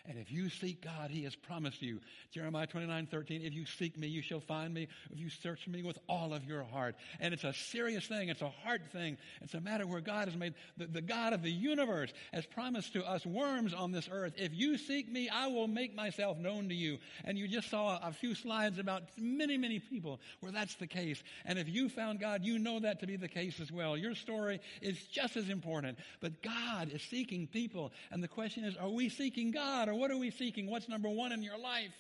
And 0.08 0.18
if 0.20 0.32
you 0.32 0.50
seek 0.50 0.82
God, 0.82 1.10
He 1.10 1.24
has 1.24 1.36
promised 1.36 1.82
you. 1.82 2.00
Jeremiah 2.32 2.68
29, 2.68 3.08
13, 3.08 3.42
if 3.42 3.54
you 3.54 3.66
seek 3.66 3.98
me, 3.98 4.08
you 4.08 4.22
shall 4.22 4.40
find 4.40 4.74
me. 4.74 4.88
If 5.12 5.20
you 5.20 5.30
search 5.30 5.68
me 5.68 5.84
with 5.84 5.98
all 6.08 6.34
of 6.34 6.46
your 6.46 6.64
heart. 6.64 6.96
And 7.20 7.34
it's 7.34 7.44
a 7.44 7.54
serious 7.54 8.06
thing. 8.06 8.30
It's 8.30 8.42
a 8.42 8.50
hard 8.50 8.82
thing. 8.92 9.18
It's 9.42 9.54
a 9.54 9.62
matter 9.62 9.88
where 9.88 10.02
God 10.02 10.28
has 10.28 10.38
made, 10.38 10.54
the, 10.78 10.86
the 10.86 11.02
God 11.02 11.34
of 11.34 11.42
the 11.42 11.52
universe 11.52 12.12
has 12.34 12.46
promised 12.46 12.94
to 12.94 13.04
us 13.04 13.26
worms 13.26 13.74
on 13.74 13.92
this 13.92 14.08
earth. 14.12 14.34
If 14.38 14.54
you 14.54 14.78
seek 14.78 15.12
me, 15.12 15.30
I 15.30 15.48
will 15.48 15.68
make 15.68 15.96
myself 15.96 16.38
known 16.38 16.70
to 16.70 16.76
you. 16.76 17.00
And 17.24 17.38
you 17.38 17.48
just 17.48 17.70
saw 17.70 18.00
a 18.02 18.12
few 18.12 18.36
slides 18.36 18.80
about 18.80 19.04
many, 19.18 19.58
many 19.58 19.80
people 19.80 20.20
where 20.40 20.52
that's 20.52 20.76
the 20.76 20.88
case. 20.88 21.24
And 21.46 21.58
if 21.58 21.68
you 21.70 21.90
found 21.90 22.20
God, 22.20 22.44
you 22.44 22.60
know 22.60 22.80
that 22.80 23.00
to 23.00 23.08
be 23.08 23.16
the 23.16 23.28
case 23.28 23.60
as 23.60 23.72
well. 23.72 23.98
Your 23.98 24.16
story 24.16 24.60
is 24.82 25.04
just 25.06 25.38
as 25.38 25.50
important. 25.50 25.98
But 26.20 26.44
God 26.44 26.92
is 26.92 27.02
seeking 27.02 27.48
people. 27.48 27.92
And 28.12 28.24
the 28.24 28.28
question 28.28 28.64
is, 28.64 28.76
are 28.78 28.90
we 28.90 29.10
seeking 29.10 29.52
God? 29.52 29.90
What 29.96 30.12
are 30.12 30.18
we 30.18 30.32
seeking? 30.32 30.70
What's 30.70 30.90
number 30.90 31.10
one 31.10 31.32
in 31.32 31.44
your 31.44 31.58
life? 31.58 31.94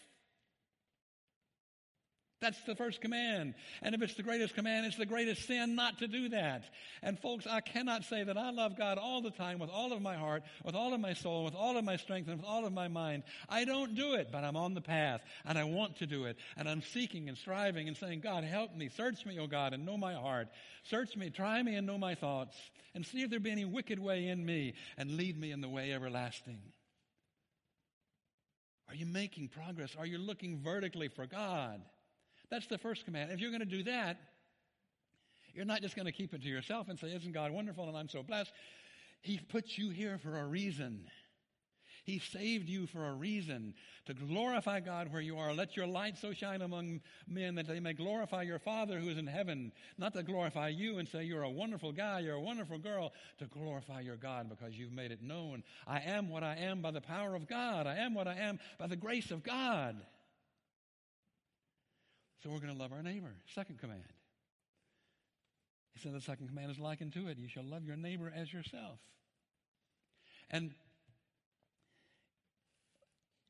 That's 2.41 2.61
the 2.63 2.75
first 2.75 2.99
command. 3.01 3.55
And 3.81 3.95
if 3.95 4.01
it's 4.01 4.13
the 4.13 4.21
greatest 4.21 4.55
command, 4.55 4.85
it's 4.85 4.97
the 4.97 5.05
greatest 5.05 5.47
sin 5.47 5.73
not 5.73 5.99
to 5.99 6.07
do 6.07 6.29
that. 6.29 6.65
And 7.01 7.17
folks, 7.17 7.47
I 7.47 7.61
cannot 7.61 8.03
say 8.03 8.23
that 8.23 8.37
I 8.37 8.51
love 8.51 8.77
God 8.77 8.97
all 8.97 9.21
the 9.21 9.31
time 9.31 9.57
with 9.57 9.69
all 9.69 9.93
of 9.93 10.01
my 10.01 10.15
heart, 10.15 10.43
with 10.63 10.75
all 10.75 10.93
of 10.93 10.99
my 10.99 11.13
soul, 11.13 11.45
with 11.45 11.55
all 11.55 11.77
of 11.77 11.85
my 11.85 11.95
strength, 11.95 12.27
and 12.27 12.37
with 12.37 12.45
all 12.45 12.65
of 12.65 12.73
my 12.73 12.89
mind. 12.89 13.23
I 13.47 13.63
don't 13.63 13.95
do 13.95 14.15
it, 14.15 14.29
but 14.31 14.43
I'm 14.43 14.57
on 14.57 14.73
the 14.73 14.81
path 14.81 15.21
and 15.45 15.57
I 15.57 15.63
want 15.63 15.97
to 15.97 16.05
do 16.05 16.25
it. 16.25 16.37
And 16.57 16.67
I'm 16.67 16.81
seeking 16.81 17.29
and 17.29 17.37
striving 17.37 17.87
and 17.87 17.95
saying, 17.95 18.19
God, 18.19 18.43
help 18.43 18.75
me. 18.75 18.89
Search 18.89 19.25
me, 19.25 19.39
O 19.39 19.47
God, 19.47 19.73
and 19.73 19.85
know 19.85 19.97
my 19.97 20.13
heart. 20.13 20.49
Search 20.83 21.15
me, 21.15 21.29
try 21.29 21.63
me, 21.63 21.75
and 21.75 21.87
know 21.87 21.97
my 21.97 22.15
thoughts. 22.15 22.57
And 22.93 23.05
see 23.05 23.23
if 23.23 23.29
there 23.29 23.39
be 23.39 23.51
any 23.51 23.65
wicked 23.65 23.97
way 23.97 24.27
in 24.27 24.45
me 24.45 24.75
and 24.97 25.17
lead 25.17 25.39
me 25.39 25.51
in 25.51 25.61
the 25.61 25.69
way 25.69 25.93
everlasting. 25.93 26.59
Are 28.89 28.95
you 28.95 29.05
making 29.05 29.49
progress? 29.49 29.95
Are 29.97 30.05
you 30.05 30.17
looking 30.17 30.59
vertically 30.59 31.07
for 31.07 31.25
God? 31.25 31.81
That's 32.49 32.67
the 32.67 32.77
first 32.77 33.05
command. 33.05 33.31
If 33.31 33.39
you're 33.39 33.49
going 33.49 33.61
to 33.61 33.65
do 33.65 33.83
that, 33.83 34.17
you're 35.53 35.65
not 35.65 35.81
just 35.81 35.95
going 35.95 36.05
to 36.05 36.11
keep 36.11 36.33
it 36.33 36.41
to 36.41 36.47
yourself 36.47 36.89
and 36.89 36.99
say, 36.99 37.07
Isn't 37.07 37.31
God 37.31 37.51
wonderful 37.51 37.87
and 37.87 37.97
I'm 37.97 38.09
so 38.09 38.21
blessed? 38.21 38.51
He 39.21 39.39
put 39.39 39.77
you 39.77 39.89
here 39.89 40.19
for 40.19 40.39
a 40.39 40.45
reason. 40.45 41.07
He 42.05 42.19
saved 42.19 42.69
you 42.69 42.85
for 42.85 43.03
a 43.03 43.13
reason 43.13 43.73
to 44.05 44.13
glorify 44.13 44.79
God 44.79 45.11
where 45.11 45.23
you 45.23 45.39
are. 45.39 45.55
Let 45.55 45.75
your 45.75 45.87
light 45.87 46.19
so 46.19 46.33
shine 46.33 46.61
among 46.61 47.01
men 47.27 47.55
that 47.55 47.67
they 47.67 47.79
may 47.79 47.93
glorify 47.93 48.43
your 48.43 48.59
Father 48.59 48.99
who 48.99 49.09
is 49.09 49.17
in 49.17 49.25
heaven. 49.25 49.71
Not 49.97 50.13
to 50.13 50.21
glorify 50.21 50.67
you 50.67 50.99
and 50.99 51.07
say 51.09 51.23
you're 51.23 51.41
a 51.41 51.49
wonderful 51.49 51.91
guy, 51.91 52.19
you're 52.19 52.35
a 52.35 52.41
wonderful 52.41 52.77
girl, 52.77 53.11
to 53.39 53.45
glorify 53.45 54.01
your 54.01 54.17
God 54.17 54.49
because 54.49 54.77
you've 54.77 54.91
made 54.91 55.11
it 55.11 55.23
known. 55.23 55.63
I 55.87 55.99
am 56.01 56.29
what 56.29 56.43
I 56.43 56.57
am 56.57 56.83
by 56.83 56.91
the 56.91 57.01
power 57.01 57.33
of 57.33 57.47
God. 57.47 57.87
I 57.87 57.95
am 57.95 58.13
what 58.13 58.27
I 58.27 58.35
am 58.35 58.59
by 58.77 58.85
the 58.85 58.95
grace 58.95 59.31
of 59.31 59.41
God. 59.41 59.95
So 62.43 62.51
we're 62.51 62.59
going 62.59 62.73
to 62.73 62.79
love 62.79 62.93
our 62.93 63.01
neighbor. 63.01 63.33
Second 63.55 63.79
command. 63.79 64.03
He 65.95 66.01
said 66.01 66.13
the 66.13 66.21
second 66.21 66.49
command 66.49 66.69
is 66.69 66.77
likened 66.77 67.13
to 67.13 67.29
it. 67.29 67.39
You 67.39 67.47
shall 67.47 67.63
love 67.63 67.83
your 67.83 67.95
neighbor 67.95 68.31
as 68.35 68.53
yourself. 68.53 68.99
And 70.51 70.75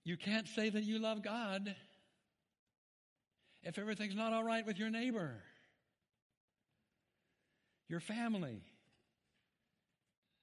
you 0.05 0.17
can't 0.17 0.47
say 0.47 0.69
that 0.69 0.83
you 0.83 0.99
love 0.99 1.23
God 1.23 1.75
if 3.63 3.79
everything's 3.79 4.15
not 4.15 4.31
all 4.31 4.43
right 4.43 4.63
with 4.63 4.77
your 4.77 4.91
neighbor, 4.91 5.31
your 7.89 7.99
family, 7.99 8.61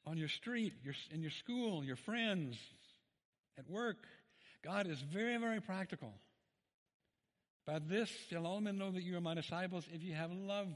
on 0.05 0.19
your 0.19 0.29
street, 0.29 0.75
your, 0.83 0.95
in 1.13 1.23
your 1.23 1.31
school, 1.31 1.85
your 1.85 1.95
friends, 1.95 2.57
at 3.57 3.71
work. 3.71 4.09
God 4.65 4.89
is 4.89 5.01
very, 5.01 5.37
very 5.37 5.61
practical. 5.61 6.13
By 7.65 7.79
this 7.79 8.11
shall 8.29 8.47
all 8.47 8.61
men 8.61 8.79
know 8.79 8.91
that 8.91 9.05
you 9.05 9.17
are 9.17 9.21
my 9.21 9.35
disciples 9.35 9.87
if 9.93 10.03
you 10.03 10.15
have 10.15 10.33
love 10.33 10.67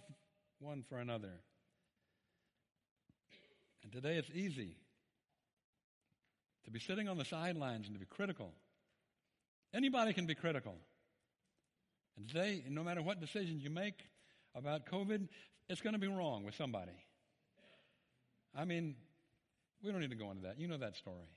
one 0.60 0.84
for 0.88 0.98
another. 0.98 1.32
And 3.82 3.92
today 3.92 4.16
it's 4.16 4.30
easy 4.32 4.76
to 6.64 6.70
be 6.70 6.78
sitting 6.78 7.08
on 7.08 7.18
the 7.18 7.24
sidelines 7.24 7.86
and 7.86 7.96
to 7.96 8.00
be 8.00 8.06
critical 8.06 8.52
Anybody 9.74 10.12
can 10.12 10.26
be 10.26 10.34
critical. 10.34 10.74
And 12.16 12.28
today, 12.28 12.64
no 12.68 12.82
matter 12.82 13.02
what 13.02 13.20
decisions 13.20 13.62
you 13.62 13.70
make 13.70 14.04
about 14.54 14.86
COVID, 14.86 15.28
it's 15.68 15.80
going 15.80 15.92
to 15.92 15.98
be 15.98 16.08
wrong 16.08 16.44
with 16.44 16.54
somebody. 16.54 16.92
I 18.54 18.64
mean, 18.64 18.94
we 19.82 19.90
don't 19.90 20.00
need 20.00 20.10
to 20.10 20.16
go 20.16 20.30
into 20.30 20.44
that. 20.44 20.58
You 20.58 20.68
know 20.68 20.78
that 20.78 20.96
story. 20.96 21.28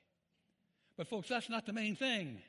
But, 0.97 1.07
folks, 1.07 1.27
that's 1.29 1.49
not 1.49 1.65
the 1.65 1.73
main 1.73 1.95
thing. 1.95 2.41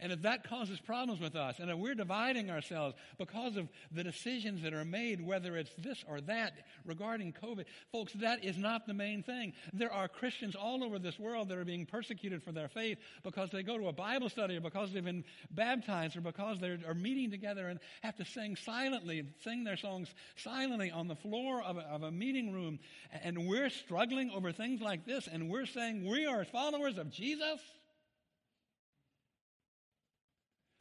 And 0.00 0.12
if 0.12 0.22
that 0.22 0.48
causes 0.48 0.80
problems 0.80 1.20
with 1.20 1.36
us, 1.36 1.58
and 1.58 1.70
if 1.70 1.76
we're 1.76 1.94
dividing 1.94 2.50
ourselves 2.50 2.94
because 3.18 3.56
of 3.56 3.68
the 3.92 4.04
decisions 4.04 4.62
that 4.62 4.74
are 4.74 4.84
made, 4.84 5.20
whether 5.20 5.56
it's 5.56 5.70
this 5.78 6.04
or 6.08 6.20
that 6.22 6.54
regarding 6.84 7.32
COVID, 7.32 7.64
folks, 7.92 8.12
that 8.14 8.44
is 8.44 8.58
not 8.58 8.86
the 8.86 8.94
main 8.94 9.22
thing. 9.22 9.52
There 9.72 9.92
are 9.92 10.08
Christians 10.08 10.54
all 10.54 10.84
over 10.84 10.98
this 10.98 11.18
world 11.18 11.48
that 11.48 11.58
are 11.58 11.64
being 11.64 11.86
persecuted 11.86 12.42
for 12.42 12.52
their 12.52 12.68
faith 12.68 12.98
because 13.22 13.50
they 13.50 13.62
go 13.62 13.78
to 13.78 13.88
a 13.88 13.92
Bible 13.92 14.28
study 14.28 14.56
or 14.56 14.60
because 14.60 14.92
they've 14.92 15.04
been 15.04 15.24
baptized 15.50 16.16
or 16.16 16.20
because 16.20 16.58
they 16.60 16.78
are 16.86 16.94
meeting 16.94 17.30
together 17.30 17.68
and 17.68 17.80
have 18.02 18.16
to 18.16 18.24
sing 18.24 18.56
silently, 18.56 19.24
sing 19.42 19.64
their 19.64 19.76
songs 19.76 20.08
silently 20.36 20.90
on 20.90 21.08
the 21.08 21.16
floor 21.16 21.62
of 21.62 21.76
a, 21.76 21.82
of 21.82 22.02
a 22.02 22.10
meeting 22.10 22.52
room. 22.52 22.78
And 23.22 23.46
we're 23.46 23.70
struggling 23.70 24.30
over 24.30 24.52
things 24.52 24.80
like 24.80 25.04
this, 25.06 25.28
and 25.30 25.48
we're 25.48 25.66
saying 25.66 26.04
we 26.04 26.26
are 26.26 26.44
followers 26.44 26.98
of 26.98 27.10
Jesus? 27.10 27.60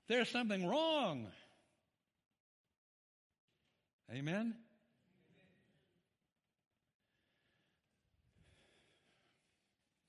There's 0.08 0.30
something 0.30 0.68
wrong. 0.68 1.28
Amen? 4.12 4.56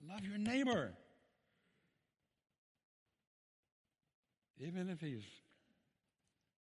Love 0.09 0.25
your 0.25 0.39
neighbor. 0.39 0.93
Even 4.59 4.89
if 4.89 5.01
he's 5.01 5.23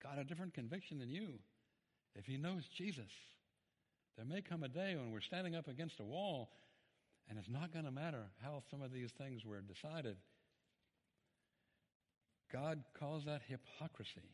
got 0.01 0.17
a 0.17 0.23
different 0.23 0.53
conviction 0.53 0.99
than 0.99 1.09
you, 1.09 1.39
if 2.15 2.25
he 2.25 2.37
knows 2.37 2.63
Jesus, 2.67 3.09
there 4.15 4.25
may 4.25 4.41
come 4.41 4.63
a 4.63 4.69
day 4.69 4.95
when 4.95 5.11
we're 5.11 5.21
standing 5.21 5.55
up 5.55 5.67
against 5.67 5.99
a 5.99 6.03
wall 6.03 6.49
and 7.29 7.39
it's 7.39 7.49
not 7.49 7.71
going 7.71 7.85
to 7.85 7.91
matter 7.91 8.25
how 8.43 8.61
some 8.69 8.81
of 8.81 8.91
these 8.91 9.11
things 9.11 9.45
were 9.45 9.61
decided. 9.61 10.17
God 12.53 12.83
calls 12.97 13.25
that 13.25 13.41
hypocrisy. 13.47 14.29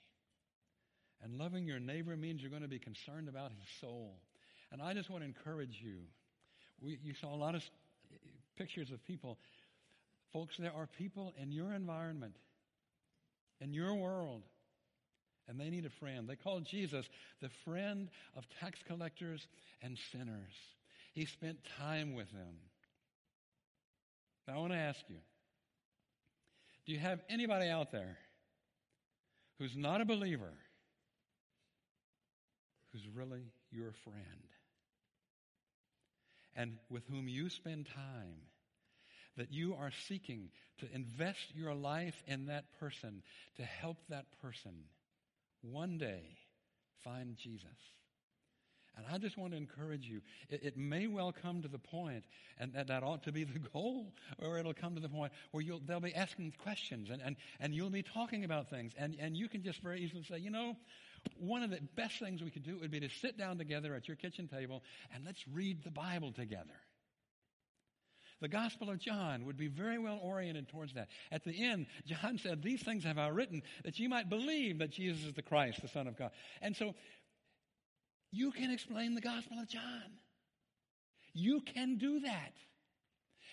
And 1.23 1.38
loving 1.38 1.65
your 1.65 1.79
neighbor 1.79 2.15
means 2.15 2.41
you're 2.41 2.51
going 2.51 2.62
to 2.62 2.67
be 2.67 2.79
concerned 2.79 3.29
about 3.29 3.51
his 3.51 3.67
soul. 3.79 4.19
And 4.71 4.82
I 4.82 4.93
just 4.93 5.10
want 5.10 5.23
to 5.23 5.27
encourage 5.27 5.79
you. 5.82 5.99
We, 6.82 6.99
you 7.01 7.13
saw 7.13 7.34
a 7.34 7.38
lot 7.38 7.55
of 7.55 7.63
pictures 8.58 8.91
of 8.91 9.03
people. 9.05 9.38
Folks, 10.32 10.58
there 10.58 10.73
are 10.73 10.88
people 10.88 11.34
in 11.41 11.51
your 11.51 11.73
environment, 11.73 12.36
in 13.60 13.73
your 13.73 13.95
world, 13.95 14.43
and 15.47 15.60
they 15.60 15.69
need 15.69 15.86
a 15.86 15.89
friend. 15.89 16.29
They 16.29 16.36
call 16.36 16.60
Jesus 16.60 17.10
the 17.41 17.49
friend 17.65 18.10
of 18.36 18.45
tax 18.60 18.79
collectors 18.88 19.47
and 19.82 19.97
sinners. 20.12 20.53
He 21.13 21.25
spent 21.25 21.58
time 21.79 22.13
with 22.13 22.32
them. 22.32 22.55
Now, 24.47 24.55
I 24.55 24.58
want 24.60 24.73
to 24.73 24.79
ask 24.79 24.99
you 25.10 25.17
do 26.89 26.95
you 26.95 27.02
have 27.02 27.19
anybody 27.30 27.69
out 27.69 27.91
there 27.91 28.17
who's 29.60 29.78
not 29.78 30.02
a 30.02 30.06
believer 30.06 30.54
who's 32.91 33.08
really 33.13 33.43
your 33.69 33.91
friend 34.04 34.47
and 36.56 36.80
with 36.89 37.04
whom 37.06 37.28
you 37.28 37.47
spend 37.49 37.86
time? 37.93 38.41
That 39.38 39.54
you 39.54 39.75
are 39.75 39.91
seeking 40.08 40.49
to 40.80 40.88
invest 40.91 41.54
your 41.54 41.75
life 41.75 42.23
in 42.25 42.47
that 42.47 42.65
person 42.80 43.21
to 43.58 43.63
help 43.63 43.97
that 44.10 44.25
person 44.41 44.73
one 45.62 45.99
day 45.99 46.23
find 47.04 47.38
Jesus. 47.38 47.69
And 48.99 49.15
I 49.15 49.17
just 49.17 49.38
want 49.38 49.53
to 49.53 49.57
encourage 49.57 50.05
you. 50.05 50.21
It, 50.49 50.63
it 50.63 50.77
may 50.77 51.07
well 51.07 51.31
come 51.31 51.62
to 51.62 51.67
the 51.67 51.79
point, 51.79 52.25
and 52.57 52.73
that, 52.73 52.88
that 52.88 53.01
ought 53.01 53.23
to 53.23 53.31
be 53.31 53.45
the 53.45 53.59
goal, 53.73 54.12
or 54.41 54.57
it'll 54.57 54.73
come 54.73 54.95
to 54.95 55.01
the 55.01 55.09
point 55.09 55.31
where 55.51 55.63
you'll, 55.63 55.81
they'll 55.85 56.01
be 56.01 56.13
asking 56.13 56.53
questions 56.62 57.09
and, 57.09 57.21
and, 57.21 57.38
and 57.59 57.73
you'll 57.73 57.89
be 57.89 58.03
talking 58.03 58.43
about 58.43 58.69
things. 58.69 58.93
And, 58.97 59.15
and 59.19 59.38
you 59.38 59.47
can 59.47 59.63
just 59.63 59.81
very 59.81 60.01
easily 60.01 60.23
say, 60.23 60.39
you 60.39 60.49
know, 60.49 60.75
one 61.38 61.63
of 61.63 61.69
the 61.69 61.79
best 61.95 62.19
things 62.19 62.41
we 62.41 62.49
could 62.49 62.63
do 62.63 62.77
would 62.79 62.91
be 62.91 62.99
to 62.99 63.09
sit 63.09 63.38
down 63.38 63.57
together 63.57 63.93
at 63.95 64.07
your 64.07 64.17
kitchen 64.17 64.47
table 64.47 64.83
and 65.13 65.25
let's 65.25 65.47
read 65.47 65.83
the 65.83 65.91
Bible 65.91 66.31
together. 66.31 66.75
The 68.41 68.47
Gospel 68.47 68.89
of 68.89 68.99
John 68.99 69.45
would 69.45 69.57
be 69.57 69.67
very 69.67 69.97
well 69.97 70.17
oriented 70.21 70.69
towards 70.69 70.93
that. 70.93 71.09
At 71.31 71.43
the 71.43 71.62
end, 71.62 71.88
John 72.05 72.38
said, 72.38 72.63
These 72.63 72.83
things 72.83 73.03
have 73.03 73.17
I 73.17 73.27
written 73.27 73.63
that 73.83 73.99
you 73.99 74.07
might 74.07 74.29
believe 74.29 74.79
that 74.79 74.91
Jesus 74.91 75.25
is 75.25 75.33
the 75.33 75.41
Christ, 75.41 75.81
the 75.81 75.89
Son 75.89 76.07
of 76.07 76.17
God. 76.17 76.31
And 76.62 76.75
so 76.75 76.95
you 78.31 78.51
can 78.51 78.71
explain 78.71 79.15
the 79.15 79.21
Gospel 79.21 79.59
of 79.59 79.67
John. 79.67 80.19
You 81.33 81.61
can 81.61 81.97
do 81.97 82.21
that. 82.21 82.53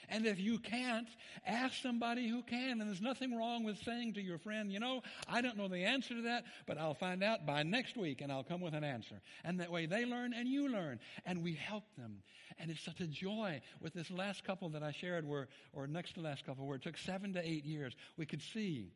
And 0.08 0.26
if 0.26 0.38
you 0.38 0.58
can't, 0.58 1.08
ask 1.44 1.82
somebody 1.82 2.28
who 2.28 2.42
can. 2.42 2.80
And 2.80 2.82
there's 2.82 3.00
nothing 3.00 3.36
wrong 3.36 3.64
with 3.64 3.78
saying 3.78 4.14
to 4.14 4.22
your 4.22 4.38
friend, 4.38 4.70
you 4.70 4.78
know, 4.78 5.02
I 5.26 5.40
don't 5.40 5.56
know 5.56 5.68
the 5.68 5.84
answer 5.84 6.14
to 6.14 6.22
that, 6.22 6.44
but 6.66 6.78
I'll 6.78 6.94
find 6.94 7.22
out 7.24 7.44
by 7.44 7.62
next 7.62 7.96
week 7.96 8.20
and 8.20 8.30
I'll 8.30 8.44
come 8.44 8.60
with 8.60 8.74
an 8.74 8.84
answer. 8.84 9.20
And 9.44 9.58
that 9.60 9.70
way 9.70 9.86
they 9.86 10.04
learn 10.04 10.32
and 10.32 10.48
you 10.48 10.68
learn. 10.68 11.00
And 11.24 11.42
we 11.42 11.54
help 11.54 11.84
them. 11.96 12.22
And 12.58 12.70
it's 12.70 12.84
such 12.84 13.00
a 13.00 13.06
joy 13.06 13.60
with 13.80 13.94
this 13.94 14.10
last 14.10 14.44
couple 14.44 14.68
that 14.70 14.82
I 14.82 14.92
shared 14.92 15.26
where, 15.26 15.48
or 15.72 15.86
next 15.86 16.14
to 16.14 16.20
last 16.20 16.46
couple 16.46 16.66
where 16.66 16.76
it 16.76 16.82
took 16.82 16.98
seven 16.98 17.32
to 17.34 17.40
eight 17.40 17.64
years. 17.64 17.94
We 18.16 18.26
could 18.26 18.42
see 18.42 18.92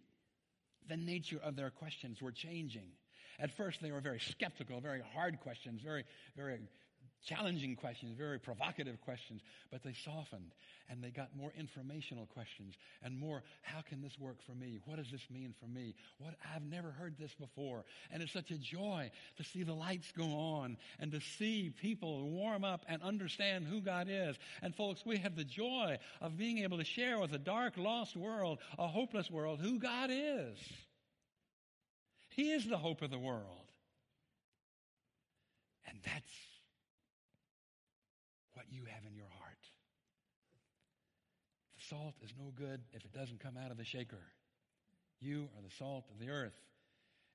the 0.88 0.96
nature 0.96 1.40
of 1.42 1.56
their 1.56 1.70
questions 1.70 2.22
were 2.22 2.32
changing. 2.32 2.92
At 3.40 3.56
first, 3.56 3.80
they 3.80 3.90
were 3.90 4.00
very 4.00 4.20
skeptical, 4.20 4.80
very 4.80 5.02
hard 5.14 5.40
questions, 5.40 5.80
very, 5.82 6.04
very 6.36 6.60
challenging 7.24 7.76
questions, 7.76 8.16
very 8.16 8.38
provocative 8.38 9.00
questions, 9.02 9.42
but 9.70 9.82
they 9.82 9.94
softened 10.04 10.52
and 10.88 11.02
they 11.02 11.10
got 11.10 11.28
more 11.36 11.52
informational 11.56 12.26
questions 12.26 12.74
and 13.02 13.18
more, 13.18 13.42
how 13.62 13.80
can 13.82 14.00
this 14.00 14.18
work 14.18 14.36
for 14.44 14.54
me? 14.54 14.80
What 14.86 14.96
does 14.96 15.10
this 15.10 15.26
mean 15.30 15.54
for 15.60 15.66
me? 15.66 15.94
What, 16.18 16.34
I've 16.54 16.64
never 16.64 16.90
heard 16.90 17.16
this 17.18 17.34
before. 17.34 17.84
And 18.10 18.22
it's 18.22 18.32
such 18.32 18.50
a 18.50 18.58
joy 18.58 19.10
to 19.36 19.44
see 19.44 19.62
the 19.62 19.74
lights 19.74 20.12
go 20.16 20.24
on 20.24 20.76
and 20.98 21.12
to 21.12 21.20
see 21.20 21.72
people 21.80 22.30
warm 22.30 22.64
up 22.64 22.84
and 22.88 23.02
understand 23.02 23.66
who 23.66 23.80
God 23.80 24.08
is. 24.10 24.36
And 24.62 24.74
folks, 24.74 25.04
we 25.04 25.18
have 25.18 25.36
the 25.36 25.44
joy 25.44 25.98
of 26.20 26.36
being 26.36 26.58
able 26.58 26.78
to 26.78 26.84
share 26.84 27.18
with 27.18 27.32
a 27.32 27.38
dark, 27.38 27.76
lost 27.76 28.16
world, 28.16 28.58
a 28.78 28.88
hopeless 28.88 29.30
world, 29.30 29.60
who 29.60 29.78
God 29.78 30.10
is. 30.12 30.58
He 32.40 32.52
is 32.52 32.66
the 32.66 32.78
hope 32.78 33.02
of 33.02 33.10
the 33.10 33.18
world. 33.18 33.68
And 35.86 35.98
that's 36.02 36.32
what 38.54 38.64
you 38.70 38.86
have 38.86 39.04
in 39.06 39.14
your 39.14 39.28
heart. 39.38 39.58
The 41.76 41.84
salt 41.94 42.14
is 42.24 42.30
no 42.38 42.50
good 42.56 42.80
if 42.94 43.04
it 43.04 43.12
doesn't 43.12 43.40
come 43.40 43.58
out 43.62 43.70
of 43.70 43.76
the 43.76 43.84
shaker. 43.84 44.22
You 45.20 45.50
are 45.54 45.62
the 45.62 45.74
salt 45.78 46.06
of 46.10 46.18
the 46.18 46.30
earth. 46.30 46.58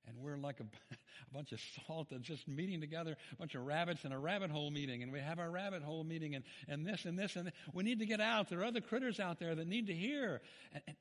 And 0.08 0.18
we're 0.18 0.38
like 0.38 0.60
a, 0.60 0.64
a, 0.92 0.98
bunch 1.32 1.52
of 1.52 1.60
salt 1.86 2.08
that's 2.10 2.24
just 2.24 2.48
meeting 2.48 2.82
together, 2.82 3.16
a 3.32 3.36
bunch 3.36 3.54
of 3.54 3.64
rabbits 3.64 4.06
in 4.06 4.12
a 4.12 4.18
rabbit 4.18 4.50
hole 4.50 4.72
meeting. 4.72 5.04
And 5.04 5.12
we 5.12 5.20
have 5.20 5.38
our 5.38 5.52
rabbit 5.52 5.84
hole 5.84 6.04
meeting 6.04 6.34
and, 6.34 6.44
and 6.68 6.84
this 6.84 7.06
and 7.06 7.16
this. 7.18 7.36
And 7.36 7.52
we 7.74 7.84
need 7.84 8.00
to 8.00 8.08
get 8.08 8.22
out. 8.22 8.50
There 8.50 8.62
are 8.62 8.66
other 8.66 8.82
critters 8.82 9.20
out 9.20 9.38
there 9.38 9.54
that 9.54 9.68
need 9.68 9.86
to 9.86 9.94
hear. 9.94 10.42
And, 10.74 10.82
and, 10.88 10.98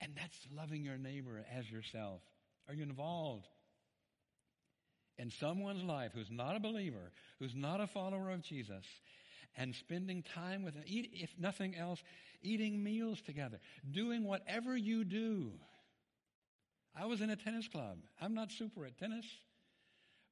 and 0.00 0.12
that's 0.16 0.38
loving 0.56 0.82
your 0.82 0.96
neighbor 0.96 1.44
as 1.54 1.70
yourself. 1.70 2.22
Are 2.68 2.74
you 2.74 2.82
involved 2.82 3.46
in 5.18 5.30
someone's 5.30 5.82
life 5.82 6.12
who's 6.14 6.30
not 6.30 6.56
a 6.56 6.60
believer, 6.60 7.12
who's 7.38 7.54
not 7.54 7.80
a 7.80 7.86
follower 7.86 8.30
of 8.30 8.42
Jesus, 8.42 8.84
and 9.56 9.74
spending 9.74 10.22
time 10.22 10.64
with 10.64 10.74
them, 10.74 10.82
if 10.86 11.30
nothing 11.38 11.76
else, 11.76 12.02
eating 12.42 12.82
meals 12.82 13.20
together, 13.20 13.60
doing 13.90 14.24
whatever 14.24 14.76
you 14.76 15.04
do. 15.04 15.52
I 16.96 17.06
was 17.06 17.20
in 17.20 17.30
a 17.30 17.36
tennis 17.36 17.68
club. 17.68 17.98
I'm 18.20 18.34
not 18.34 18.50
super 18.50 18.84
at 18.86 18.98
tennis, 18.98 19.26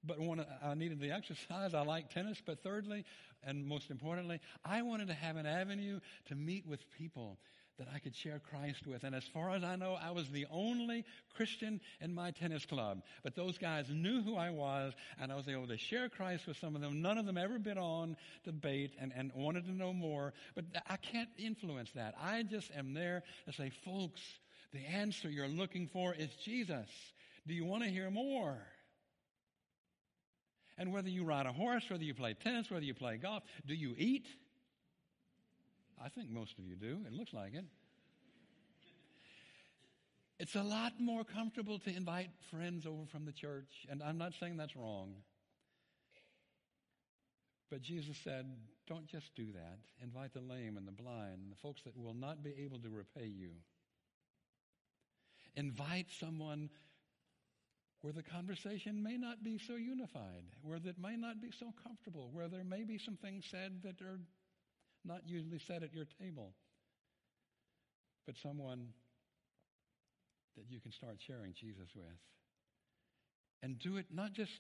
but 0.05 0.19
when 0.21 0.45
I 0.63 0.75
needed 0.75 1.01
the 1.01 1.13
exercise, 1.13 1.75
I 1.75 1.83
like 1.83 2.11
tennis. 2.11 2.43
But 2.45 2.63
thirdly, 2.63 3.05
and 3.45 3.67
most 3.67 3.91
importantly, 3.91 4.41
I 4.65 4.83
wanted 4.83 5.09
to 5.09 5.15
have 5.15 5.37
an 5.37 5.47
avenue 5.47 6.01
to 6.27 6.35
meet 6.35 6.67
with 6.67 6.91
people 6.91 7.39
that 7.79 7.89
I 7.95 7.99
could 7.99 8.15
share 8.15 8.39
Christ 8.39 8.87
with. 8.87 9.05
And 9.05 9.15
as 9.15 9.25
far 9.25 9.51
as 9.51 9.65
I 9.65 9.77
know, 9.77 9.97
I 10.01 10.11
was 10.11 10.29
the 10.31 10.47
only 10.51 11.05
Christian 11.35 11.81
in 12.01 12.15
my 12.15 12.31
tennis 12.31 12.65
club. 12.67 13.03
But 13.23 13.35
those 13.35 13.59
guys 13.59 13.87
knew 13.91 14.23
who 14.23 14.37
I 14.37 14.51
was, 14.51 14.93
and 15.21 15.33
I 15.33 15.37
was 15.37 15.49
able 15.49 15.67
to 15.69 15.79
share 15.79 16.09
Christ 16.09 16.47
with 16.47 16.59
some 16.59 16.75
of 16.75 16.83
them. 16.83 17.03
None 17.03 17.19
of 17.19 17.27
them 17.27 17.39
ever 17.39 17.59
been 17.59 17.79
on 17.79 18.17
debate 18.45 18.93
and, 19.01 19.13
and 19.17 19.33
wanted 19.35 19.65
to 19.67 19.73
know 19.73 19.93
more. 19.93 20.33
But 20.55 20.67
I 20.89 20.97
can't 20.97 21.31
influence 21.39 21.91
that. 21.95 22.15
I 22.23 22.43
just 22.43 22.71
am 22.77 22.95
there 22.95 23.23
to 23.47 23.53
say, 23.53 23.71
folks, 23.85 24.21
the 24.73 24.85
answer 24.87 25.29
you're 25.29 25.49
looking 25.49 25.89
for 25.89 26.15
is 26.15 26.31
Jesus. 26.45 26.89
Do 27.47 27.55
you 27.55 27.65
want 27.65 27.83
to 27.85 27.91
hear 27.91 28.11
more? 28.11 28.59
And 30.79 30.93
whether 30.93 31.09
you 31.09 31.25
ride 31.25 31.47
a 31.47 31.53
horse, 31.53 31.85
whether 31.89 32.05
you 32.05 32.15
play 32.15 32.35
tennis, 32.35 32.71
whether 32.71 32.85
you 32.85 32.95
play 32.95 33.17
golf, 33.17 33.43
do 33.67 33.75
you 33.75 33.95
eat? 33.97 34.27
I 36.03 36.09
think 36.09 36.31
most 36.31 36.59
of 36.59 36.67
you 36.67 36.75
do. 36.75 36.99
It 37.07 37.13
looks 37.13 37.33
like 37.33 37.55
it. 37.55 37.65
It's 40.39 40.57
a 40.57 40.63
lot 40.63 40.95
more 40.99 41.23
comfortable 41.23 41.79
to 41.81 41.95
invite 41.95 42.31
friends 42.51 42.85
over 42.85 43.07
from 43.07 43.25
the 43.25 43.33
church, 43.33 43.87
and 43.89 44.03
I'm 44.03 44.19
not 44.19 44.33
saying 44.41 44.57
that's 44.57 44.75
wrong. 44.75 45.15
But 47.71 47.83
Jesus 47.83 48.17
said, 48.25 48.47
don't 48.89 49.07
just 49.07 49.35
do 49.37 49.47
that. 49.53 49.79
Invite 50.03 50.35
the 50.35 50.41
lame 50.41 50.77
and 50.77 50.87
the 50.87 50.93
blind, 50.93 51.51
the 51.51 51.57
folks 51.57 51.83
that 51.85 51.97
will 51.97 52.15
not 52.15 52.43
be 52.43 52.55
able 52.65 52.81
to 52.81 52.91
repay 52.91 53.27
you. 53.27 53.51
Invite 55.55 56.07
someone 56.19 56.71
where 58.01 58.13
the 58.13 58.23
conversation 58.23 59.01
may 59.03 59.17
not 59.17 59.45
be 59.45 59.59
so 59.59 59.77
unified, 59.77 60.43
where 60.63 60.77
it 60.77 60.99
may 61.01 61.17
not 61.17 61.41
be 61.41 61.53
so 61.57 61.73
comfortable, 61.85 62.31
where 62.33 62.49
there 62.49 62.65
may 62.65 62.83
be 62.83 62.99
some 62.99 63.17
things 63.17 63.45
said 63.49 63.81
that 63.85 64.03
are 64.03 64.19
not 65.05 65.23
usually 65.27 65.61
said 65.67 65.83
at 65.83 65.93
your 65.93 66.07
table, 66.21 66.53
but 68.27 68.35
someone 68.43 68.89
that 70.57 70.65
you 70.69 70.81
can 70.81 70.93
start 70.93 71.17
sharing 71.27 71.55
Jesus 71.55 71.89
with. 71.95 72.21
And 73.63 73.79
do 73.79 73.97
it 73.97 74.07
not 74.13 74.33
just 74.33 74.51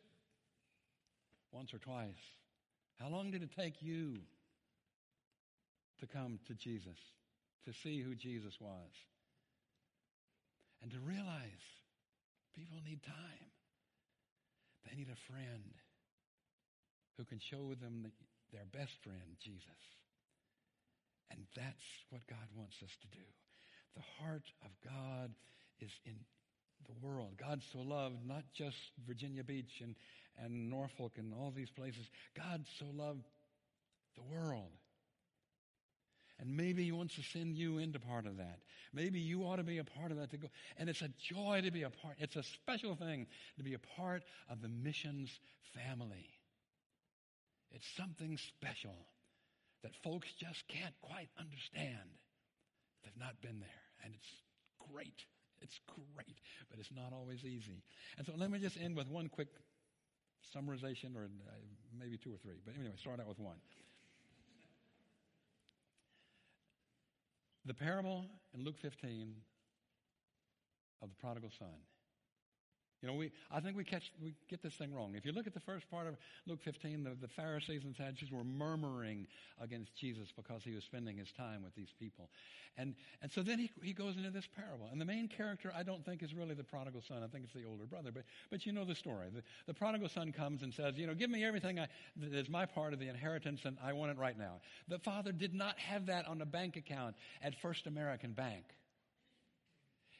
once 1.53 1.75
or 1.75 1.79
twice. 1.79 2.23
How 2.99 3.09
long 3.09 3.31
did 3.31 3.43
it 3.43 3.51
take 3.57 3.83
you 3.83 4.19
to 6.01 6.07
come 6.07 6.39
to 6.47 6.55
Jesus, 6.55 6.99
to 7.67 7.73
see 7.83 8.01
who 8.01 8.15
Jesus 8.15 8.55
was? 8.61 8.91
And 10.83 10.91
to 10.91 10.99
realize 10.99 11.65
people 12.57 12.79
need 12.85 13.03
time. 13.03 13.51
They 14.89 14.97
need 14.97 15.09
a 15.09 15.33
friend 15.33 15.75
who 17.17 17.25
can 17.25 17.39
show 17.39 17.75
them 17.81 18.03
the, 18.03 18.11
their 18.53 18.67
best 18.73 18.93
friend, 19.03 19.37
Jesus. 19.43 20.02
And 21.33 21.47
that's 21.57 21.85
what 22.11 22.27
God 22.27 22.47
wants 22.57 22.77
us 22.83 22.91
to 23.01 23.09
do. 23.09 23.25
The 23.95 24.03
heart 24.21 24.45
of 24.65 24.71
God 24.85 25.33
is 25.81 25.91
in 26.05 26.17
the 26.87 27.07
world. 27.07 27.35
God 27.39 27.63
so 27.73 27.79
loved 27.81 28.27
not 28.27 28.45
just 28.55 28.77
Virginia 29.07 29.45
Beach 29.45 29.81
and, 29.83 29.95
and 30.43 30.71
Norfolk 30.71 31.13
and 31.17 31.33
all 31.35 31.53
these 31.55 31.71
places. 31.71 32.11
God 32.37 32.65
so 32.79 32.87
loved 32.95 33.27
the 34.17 34.23
world. 34.23 34.71
And 36.39 36.57
maybe 36.57 36.85
he 36.85 36.93
wants 36.93 37.15
to 37.17 37.23
send 37.23 37.57
you 37.57 37.79
into 37.79 38.01
part 38.01 38.27
of 38.27 38.39
that. 38.39 38.59
Maybe 38.93 39.21
you 39.21 39.43
ought 39.43 39.57
to 39.57 39.63
be 39.63 39.79
a 39.79 39.85
part 39.85 40.11
of 40.11 40.19
that 40.19 40.31
to 40.31 40.39
go. 40.39 40.49
And 40.77 40.89
it's 40.89 41.03
a 41.03 41.11
joy 41.19 41.61
to 41.63 41.71
be 41.71 41.83
a 41.83 41.91
part. 41.91 42.17
It's 42.19 42.37
a 42.37 42.43
special 42.43 42.97
thing 42.97 43.27
to 43.59 43.63
be 43.63 43.75
a 43.75 43.79
part 43.79 44.25
of 44.51 44.61
the 44.61 44.69
missions 44.69 45.31
family. 45.73 46.29
It's 47.71 47.87
something 47.97 48.37
special 48.37 48.97
that 49.83 49.93
folks 50.03 50.29
just 50.39 50.67
can't 50.69 50.95
quite 51.03 51.29
understand. 51.39 52.09
They've 53.03 53.19
not 53.19 53.41
been 53.41 53.61
there. 53.61 53.83
And 54.05 54.15
it's 54.15 54.33
great. 54.91 55.27
It's 55.61 55.79
great, 55.87 56.37
but 56.71 56.79
it's 56.79 56.91
not 56.91 57.13
always 57.13 57.45
easy. 57.45 57.83
And 58.19 58.27
so 58.27 58.33
let 58.37 58.51
me 58.51 58.59
just 58.59 58.77
end 58.77 58.97
with 58.97 59.09
one 59.09 59.29
quick 59.29 59.49
summarization, 60.55 61.15
or 61.15 61.25
uh, 61.25 61.53
maybe 61.99 62.19
two 62.19 62.35
or 62.35 62.39
three. 62.39 62.59
But 62.65 62.75
anyway, 62.75 62.95
start 62.99 63.21
out 63.21 63.29
with 63.29 63.39
one. 63.39 63.57
The 67.65 67.75
parable 67.75 68.25
in 68.55 68.65
Luke 68.65 68.79
15 68.83 69.35
of 71.01 71.11
the 71.11 71.15
prodigal 71.17 71.51
son 71.57 71.79
You 73.03 73.09
know, 73.09 73.15
we, 73.15 73.33
I 73.51 73.59
think 73.59 73.77
we 73.77 73.83
catch, 73.83 74.13
we 74.23 74.33
get 74.49 74.63
this 74.63 74.75
thing 74.75 74.95
wrong. 74.95 75.15
If 75.17 75.27
you 75.27 75.33
look 75.33 75.49
at 75.49 75.55
the 75.55 75.61
first 75.61 75.91
part 75.91 76.07
of 76.07 76.15
Luke 76.47 76.61
15, 76.63 77.03
the, 77.03 77.11
the 77.21 77.27
Pharisees 77.27 77.83
and 77.85 77.97
Sadducees 77.97 78.31
were 78.31 78.45
murmuring 78.45 79.27
against 79.61 79.97
Jesus 79.97 80.29
because 80.37 80.63
he 80.63 80.73
was 80.73 80.85
spending 80.85 81.17
his 81.17 81.33
time 81.33 81.65
with 81.65 81.75
these 81.75 81.93
people. 81.99 82.31
And, 82.79 82.95
and 83.21 83.31
so 83.31 83.43
then 83.43 83.59
he, 83.59 83.73
he 83.83 83.93
goes 83.93 84.17
into 84.17 84.31
this 84.31 84.47
parable. 84.57 84.89
And 84.93 85.01
the 85.01 85.05
main 85.05 85.27
character, 85.27 85.73
I 85.77 85.83
don't 85.83 86.05
think, 86.05 86.23
is 86.23 86.33
really 86.33 86.55
the 86.55 86.63
prodigal 86.63 87.03
son. 87.07 87.25
I 87.25 87.27
think 87.27 87.45
it's 87.45 87.53
the 87.53 87.65
older 87.69 87.87
brother. 87.87 88.13
But, 88.13 88.23
but 88.51 88.65
you 88.65 88.73
know 88.73 88.85
the 88.85 88.95
story. 88.95 89.27
The, 89.35 89.43
the 89.67 89.75
prodigal 89.75 90.09
son 90.09 90.31
comes 90.31 90.63
and 90.63 90.73
says, 90.73 90.97
you 90.97 91.09
know, 91.09 91.15
give 91.15 91.29
me 91.29 91.45
everything 91.45 91.81
I, 91.81 91.89
that 92.19 92.33
is 92.33 92.49
my 92.49 92.67
part 92.67 92.93
of 92.93 93.01
the 93.01 93.09
inheritance 93.09 93.63
and 93.65 93.79
I 93.83 93.95
want 93.95 94.13
it 94.13 94.19
right 94.19 94.39
now. 94.39 94.61
The 94.87 95.01
father 95.01 95.33
did 95.33 95.55
not 95.55 95.77
have 95.81 96.07
that 96.07 96.29
on 96.29 96.41
a 96.41 96.47
bank 96.47 96.77
account 96.77 97.17
at 97.43 97.61
First 97.61 97.89
American 97.89 98.33
Bank. 98.33 98.65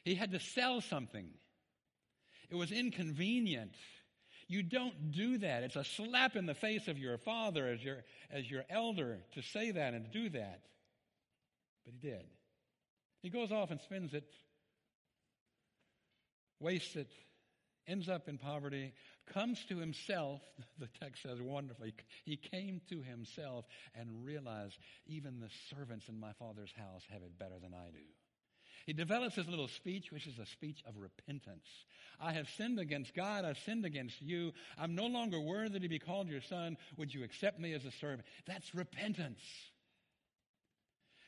He 0.03 0.15
had 0.15 0.31
to 0.31 0.39
sell 0.39 0.81
something. 0.81 1.29
It 2.49 2.55
was 2.55 2.71
inconvenient. 2.71 3.73
You 4.47 4.63
don't 4.63 5.11
do 5.11 5.37
that. 5.39 5.63
It's 5.63 5.75
a 5.75 5.83
slap 5.83 6.35
in 6.35 6.45
the 6.45 6.53
face 6.53 6.87
of 6.87 6.97
your 6.97 7.17
father 7.17 7.67
as 7.67 7.83
your, 7.83 8.03
as 8.31 8.49
your 8.49 8.63
elder 8.69 9.19
to 9.33 9.41
say 9.41 9.71
that 9.71 9.93
and 9.93 10.05
to 10.05 10.11
do 10.11 10.29
that. 10.29 10.61
But 11.85 11.93
he 11.93 12.07
did. 12.07 12.25
He 13.21 13.29
goes 13.29 13.51
off 13.51 13.71
and 13.71 13.79
spends 13.81 14.13
it, 14.13 14.29
wastes 16.59 16.95
it, 16.95 17.09
ends 17.87 18.09
up 18.09 18.27
in 18.27 18.37
poverty, 18.37 18.93
comes 19.33 19.63
to 19.69 19.77
himself. 19.77 20.41
The 20.79 20.89
text 20.99 21.23
says 21.23 21.39
wonderfully, 21.39 21.93
he 22.25 22.35
came 22.35 22.81
to 22.89 23.01
himself 23.01 23.65
and 23.95 24.25
realized 24.25 24.77
even 25.05 25.39
the 25.39 25.49
servants 25.69 26.09
in 26.09 26.19
my 26.19 26.33
father's 26.33 26.73
house 26.75 27.03
have 27.09 27.21
it 27.21 27.39
better 27.39 27.57
than 27.61 27.73
I 27.73 27.91
do. 27.91 28.03
He 28.85 28.93
develops 28.93 29.35
his 29.35 29.47
little 29.47 29.67
speech, 29.67 30.11
which 30.11 30.27
is 30.27 30.39
a 30.39 30.45
speech 30.45 30.83
of 30.87 30.97
repentance. 30.97 31.67
I 32.19 32.33
have 32.33 32.49
sinned 32.49 32.79
against 32.79 33.13
God. 33.13 33.45
I've 33.45 33.59
sinned 33.59 33.85
against 33.85 34.21
you. 34.21 34.51
I'm 34.77 34.95
no 34.95 35.07
longer 35.07 35.39
worthy 35.39 35.79
to 35.79 35.89
be 35.89 35.99
called 35.99 36.27
your 36.27 36.41
son. 36.41 36.77
Would 36.97 37.13
you 37.13 37.23
accept 37.23 37.59
me 37.59 37.73
as 37.73 37.85
a 37.85 37.91
servant? 37.91 38.23
That's 38.45 38.73
repentance. 38.75 39.41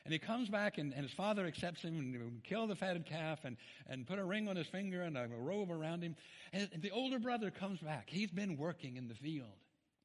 And 0.04 0.12
he 0.12 0.20
comes 0.20 0.48
back, 0.48 0.78
and, 0.78 0.92
and 0.92 1.02
his 1.02 1.12
father 1.12 1.46
accepts 1.46 1.82
him 1.82 1.98
and 1.98 2.44
kill 2.44 2.68
the 2.68 2.76
fatted 2.76 3.06
calf 3.06 3.40
and, 3.44 3.56
and 3.88 4.06
put 4.06 4.20
a 4.20 4.24
ring 4.24 4.48
on 4.48 4.54
his 4.54 4.68
finger 4.68 5.02
and 5.02 5.18
a 5.18 5.26
robe 5.36 5.70
around 5.70 6.02
him. 6.02 6.14
And 6.52 6.68
the 6.78 6.92
older 6.92 7.18
brother 7.18 7.50
comes 7.50 7.80
back. 7.80 8.08
He's 8.08 8.30
been 8.30 8.56
working 8.56 8.96
in 8.96 9.08
the 9.08 9.14
field, 9.14 9.48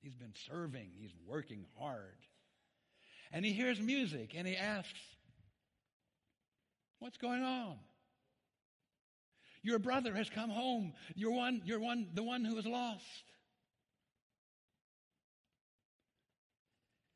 he's 0.01 0.15
been 0.15 0.33
serving, 0.47 0.89
he's 0.99 1.13
working 1.27 1.65
hard. 1.77 2.17
And 3.31 3.45
he 3.45 3.53
hears 3.53 3.79
music 3.79 4.33
and 4.35 4.47
he 4.47 4.57
asks, 4.57 4.99
What's 7.01 7.17
going 7.17 7.41
on? 7.41 7.77
Your 9.63 9.79
brother 9.79 10.13
has 10.13 10.29
come 10.29 10.51
home. 10.51 10.93
You're 11.15 11.31
one, 11.31 11.63
you're 11.65 11.79
one, 11.79 12.07
the 12.13 12.21
one 12.21 12.45
who 12.45 12.53
was 12.53 12.67
lost. 12.67 13.23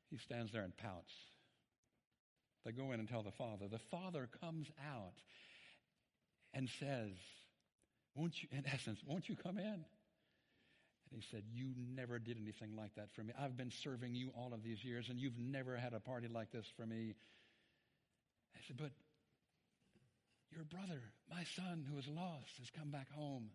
He 0.09 0.17
stands 0.17 0.51
there 0.51 0.63
and 0.63 0.75
pouts. 0.75 1.13
They 2.65 2.71
go 2.71 2.93
in 2.93 2.99
and 2.99 3.07
tell 3.07 3.21
the 3.21 3.31
father. 3.31 3.67
The 3.67 3.77
father 3.77 4.27
comes 4.41 4.71
out 4.91 5.13
and 6.51 6.67
says, 6.79 7.11
Won't 8.15 8.41
you, 8.41 8.49
in 8.51 8.65
essence, 8.65 9.01
won't 9.05 9.29
you 9.29 9.35
come 9.35 9.59
in? 9.59 9.65
And 9.65 9.85
he 11.11 11.21
said, 11.29 11.43
You 11.53 11.73
never 11.95 12.17
did 12.17 12.39
anything 12.41 12.75
like 12.75 12.95
that 12.95 13.13
for 13.13 13.21
me. 13.21 13.33
I've 13.39 13.55
been 13.55 13.71
serving 13.83 14.15
you 14.15 14.31
all 14.35 14.51
of 14.51 14.63
these 14.63 14.83
years, 14.83 15.09
and 15.09 15.19
you've 15.19 15.37
never 15.37 15.77
had 15.77 15.93
a 15.93 15.99
party 15.99 16.27
like 16.27 16.51
this 16.51 16.65
for 16.75 16.87
me. 16.87 17.13
I 18.55 18.59
said, 18.65 18.77
But 18.77 18.89
your 20.51 20.63
brother, 20.63 21.01
my 21.29 21.43
son 21.55 21.85
who 21.89 21.97
is 21.97 22.07
lost, 22.07 22.57
has 22.59 22.69
come 22.77 22.91
back 22.91 23.11
home. 23.11 23.49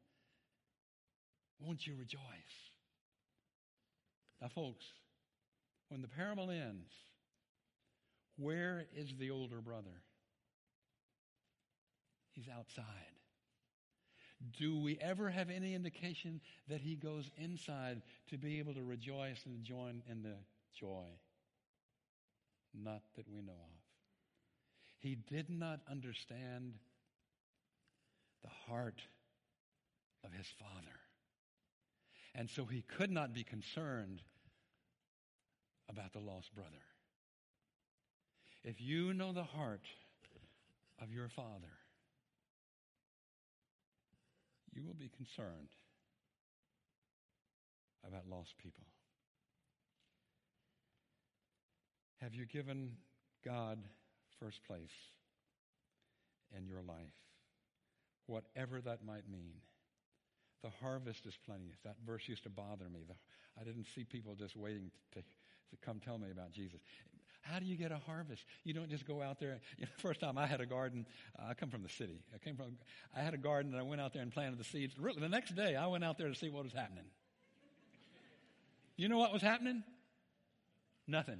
Won't 1.61 1.87
you 1.87 1.95
rejoice? 1.99 2.21
Now, 4.41 4.49
folks, 4.49 4.85
when 5.89 6.01
the 6.01 6.09
parable 6.09 6.51
ends, 6.51 6.91
where 8.37 8.87
is 8.97 9.13
the 9.19 9.31
older 9.31 9.61
brother? 9.61 10.03
He's 12.33 12.49
outside. 12.49 12.85
Do 14.59 14.79
we 14.79 14.99
ever 15.01 15.29
have 15.29 15.51
any 15.51 15.75
indication 15.75 16.41
that 16.69 16.81
he 16.81 16.97
goes 16.97 17.31
inside 17.37 18.01
to 18.31 18.39
be 18.39 18.59
able 18.59 18.73
to 18.75 18.83
rejoice 18.83 19.45
and 19.45 19.63
join 19.63 20.03
in 20.09 20.23
the 20.23 20.37
joy? 20.79 21.05
Not 22.73 23.03
that 23.17 23.29
we 23.29 23.43
know 23.43 23.53
of. 23.53 23.80
He 25.01 25.17
did 25.17 25.49
not 25.49 25.81
understand 25.91 26.75
the 28.43 28.51
heart 28.69 29.01
of 30.23 30.33
his 30.33 30.47
father. 30.59 31.01
And 32.35 32.49
so 32.49 32.65
he 32.67 32.83
could 32.83 33.11
not 33.11 33.35
be 33.35 33.43
concerned 33.43 34.23
about 35.89 36.13
the 36.13 36.21
lost 36.21 36.55
brother. 36.55 36.71
If 38.63 38.81
you 38.81 39.15
know 39.15 39.33
the 39.33 39.43
heart 39.43 39.87
of 41.03 41.11
your 41.11 41.29
father, 41.29 41.73
you 44.73 44.85
will 44.85 44.95
be 44.95 45.09
concerned 45.09 45.71
about 48.07 48.29
lost 48.29 48.55
people. 48.59 48.85
Have 52.21 52.35
you 52.35 52.45
given 52.45 52.93
God 53.43 53.79
first 54.41 54.65
place 54.65 54.91
in 56.57 56.67
your 56.67 56.83
life? 56.83 57.21
whatever 58.31 58.81
that 58.81 59.05
might 59.05 59.29
mean. 59.29 59.53
The 60.63 60.71
harvest 60.81 61.27
is 61.27 61.37
plenty. 61.45 61.73
That 61.85 61.97
verse 62.07 62.29
used 62.29 62.45
to 62.45 62.51
bother 62.51 62.89
me. 62.89 63.01
I 63.61 63.65
didn't 63.65 63.87
see 63.95 64.05
people 64.05 64.35
just 64.35 64.57
waiting 64.57 64.91
to, 65.13 65.21
to 65.21 65.77
come 65.85 66.01
tell 66.01 66.19
me 66.19 66.31
about 66.31 66.53
Jesus. 66.53 66.81
How 67.43 67.59
do 67.59 67.65
you 67.65 67.77
get 67.77 67.91
a 67.91 67.99
harvest? 67.99 68.45
You 68.65 68.75
don't 68.75 68.91
just 68.91 69.07
go 69.07 69.23
out 69.23 69.41
there. 69.41 69.61
You 69.79 69.87
know, 69.87 69.93
first 69.97 70.21
time 70.21 70.39
I 70.39 70.47
had 70.47 70.61
a 70.61 70.67
garden, 70.67 71.07
uh, 71.39 71.47
I 71.49 71.55
come 71.55 71.71
from 71.71 71.83
the 71.83 71.89
city. 71.89 72.21
I 72.35 72.39
came 72.39 72.55
from. 72.55 72.77
I 73.17 73.21
had 73.21 73.33
a 73.33 73.39
garden 73.39 73.73
and 73.73 73.81
I 73.81 73.83
went 73.83 74.01
out 74.01 74.13
there 74.13 74.23
and 74.23 74.31
planted 74.31 74.59
the 74.59 74.65
seeds. 74.65 74.99
Really, 74.99 75.21
the 75.21 75.29
next 75.29 75.57
day 75.57 75.75
I 75.75 75.87
went 75.87 76.05
out 76.05 76.19
there 76.19 76.29
to 76.29 76.35
see 76.35 76.51
what 76.51 76.65
was 76.65 76.75
happening. 76.75 77.05
You 78.97 79.09
know 79.09 79.17
what 79.17 79.33
was 79.33 79.41
happening? 79.41 79.83
Nothing. 81.09 81.39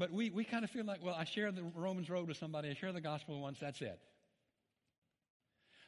But 0.00 0.12
we, 0.12 0.30
we 0.30 0.44
kind 0.44 0.64
of 0.64 0.70
feel 0.70 0.86
like, 0.86 1.04
well, 1.04 1.14
I 1.14 1.24
share 1.24 1.52
the 1.52 1.62
Romans 1.74 2.08
road 2.08 2.26
with 2.26 2.38
somebody, 2.38 2.70
I 2.70 2.74
share 2.74 2.90
the 2.90 3.02
gospel 3.02 3.38
once, 3.38 3.60
that's 3.60 3.82
it. 3.82 4.00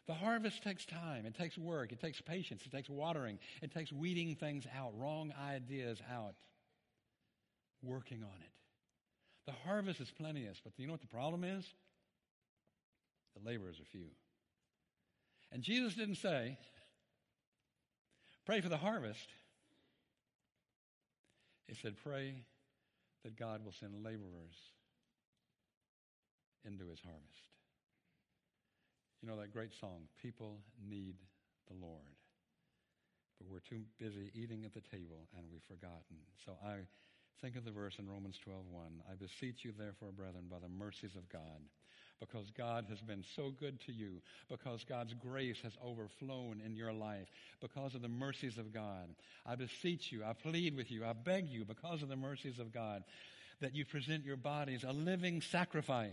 The 0.06 0.12
harvest 0.12 0.62
takes 0.62 0.84
time, 0.84 1.24
it 1.24 1.34
takes 1.34 1.56
work, 1.56 1.92
it 1.92 2.00
takes 2.00 2.20
patience, 2.20 2.60
it 2.66 2.70
takes 2.70 2.90
watering, 2.90 3.38
it 3.62 3.72
takes 3.72 3.90
weeding 3.90 4.34
things 4.34 4.66
out, 4.78 4.92
wrong 4.98 5.32
ideas 5.42 5.98
out, 6.12 6.34
working 7.82 8.22
on 8.22 8.38
it. 8.42 8.50
The 9.46 9.54
harvest 9.64 9.98
is 9.98 10.10
plenteous, 10.10 10.60
but 10.62 10.74
you 10.76 10.86
know 10.86 10.92
what 10.92 11.00
the 11.00 11.06
problem 11.06 11.42
is? 11.42 11.64
The 13.34 13.48
laborers 13.48 13.80
are 13.80 13.86
few. 13.86 14.10
And 15.52 15.62
Jesus 15.62 15.94
didn't 15.94 16.16
say, 16.16 16.58
pray 18.44 18.60
for 18.60 18.68
the 18.68 18.76
harvest. 18.76 19.30
He 21.66 21.74
said, 21.74 21.94
pray 22.04 22.44
that 23.24 23.38
God 23.38 23.64
will 23.64 23.72
send 23.72 24.04
laborers 24.04 24.56
into 26.64 26.88
his 26.88 27.00
harvest. 27.00 27.48
You 29.22 29.28
know 29.28 29.38
that 29.38 29.52
great 29.52 29.72
song, 29.78 30.08
People 30.20 30.58
Need 30.82 31.14
the 31.68 31.78
Lord. 31.78 32.18
But 33.38 33.48
we're 33.48 33.62
too 33.62 33.82
busy 33.98 34.30
eating 34.34 34.64
at 34.64 34.74
the 34.74 34.82
table 34.82 35.28
and 35.36 35.46
we've 35.50 35.62
forgotten. 35.66 36.18
So 36.44 36.52
I 36.64 36.86
think 37.40 37.56
of 37.56 37.64
the 37.64 37.70
verse 37.70 37.98
in 37.98 38.08
Romans 38.08 38.38
12:1. 38.38 39.02
I 39.10 39.14
beseech 39.14 39.64
you 39.64 39.72
therefore, 39.72 40.12
brethren, 40.12 40.46
by 40.50 40.58
the 40.58 40.68
mercies 40.68 41.16
of 41.16 41.28
God, 41.28 41.62
because 42.22 42.46
God 42.56 42.86
has 42.88 43.00
been 43.00 43.24
so 43.34 43.52
good 43.58 43.80
to 43.86 43.92
you, 43.92 44.22
because 44.48 44.84
God's 44.88 45.12
grace 45.14 45.58
has 45.64 45.72
overflown 45.84 46.62
in 46.64 46.76
your 46.76 46.92
life, 46.92 47.26
because 47.60 47.96
of 47.96 48.02
the 48.02 48.08
mercies 48.08 48.58
of 48.58 48.72
God. 48.72 49.08
I 49.44 49.56
beseech 49.56 50.12
you, 50.12 50.22
I 50.24 50.32
plead 50.32 50.76
with 50.76 50.92
you, 50.92 51.04
I 51.04 51.14
beg 51.14 51.48
you, 51.48 51.64
because 51.64 52.00
of 52.00 52.08
the 52.08 52.16
mercies 52.16 52.60
of 52.60 52.72
God, 52.72 53.02
that 53.60 53.74
you 53.74 53.84
present 53.84 54.24
your 54.24 54.36
bodies 54.36 54.84
a 54.86 54.92
living 54.92 55.40
sacrifice 55.40 56.10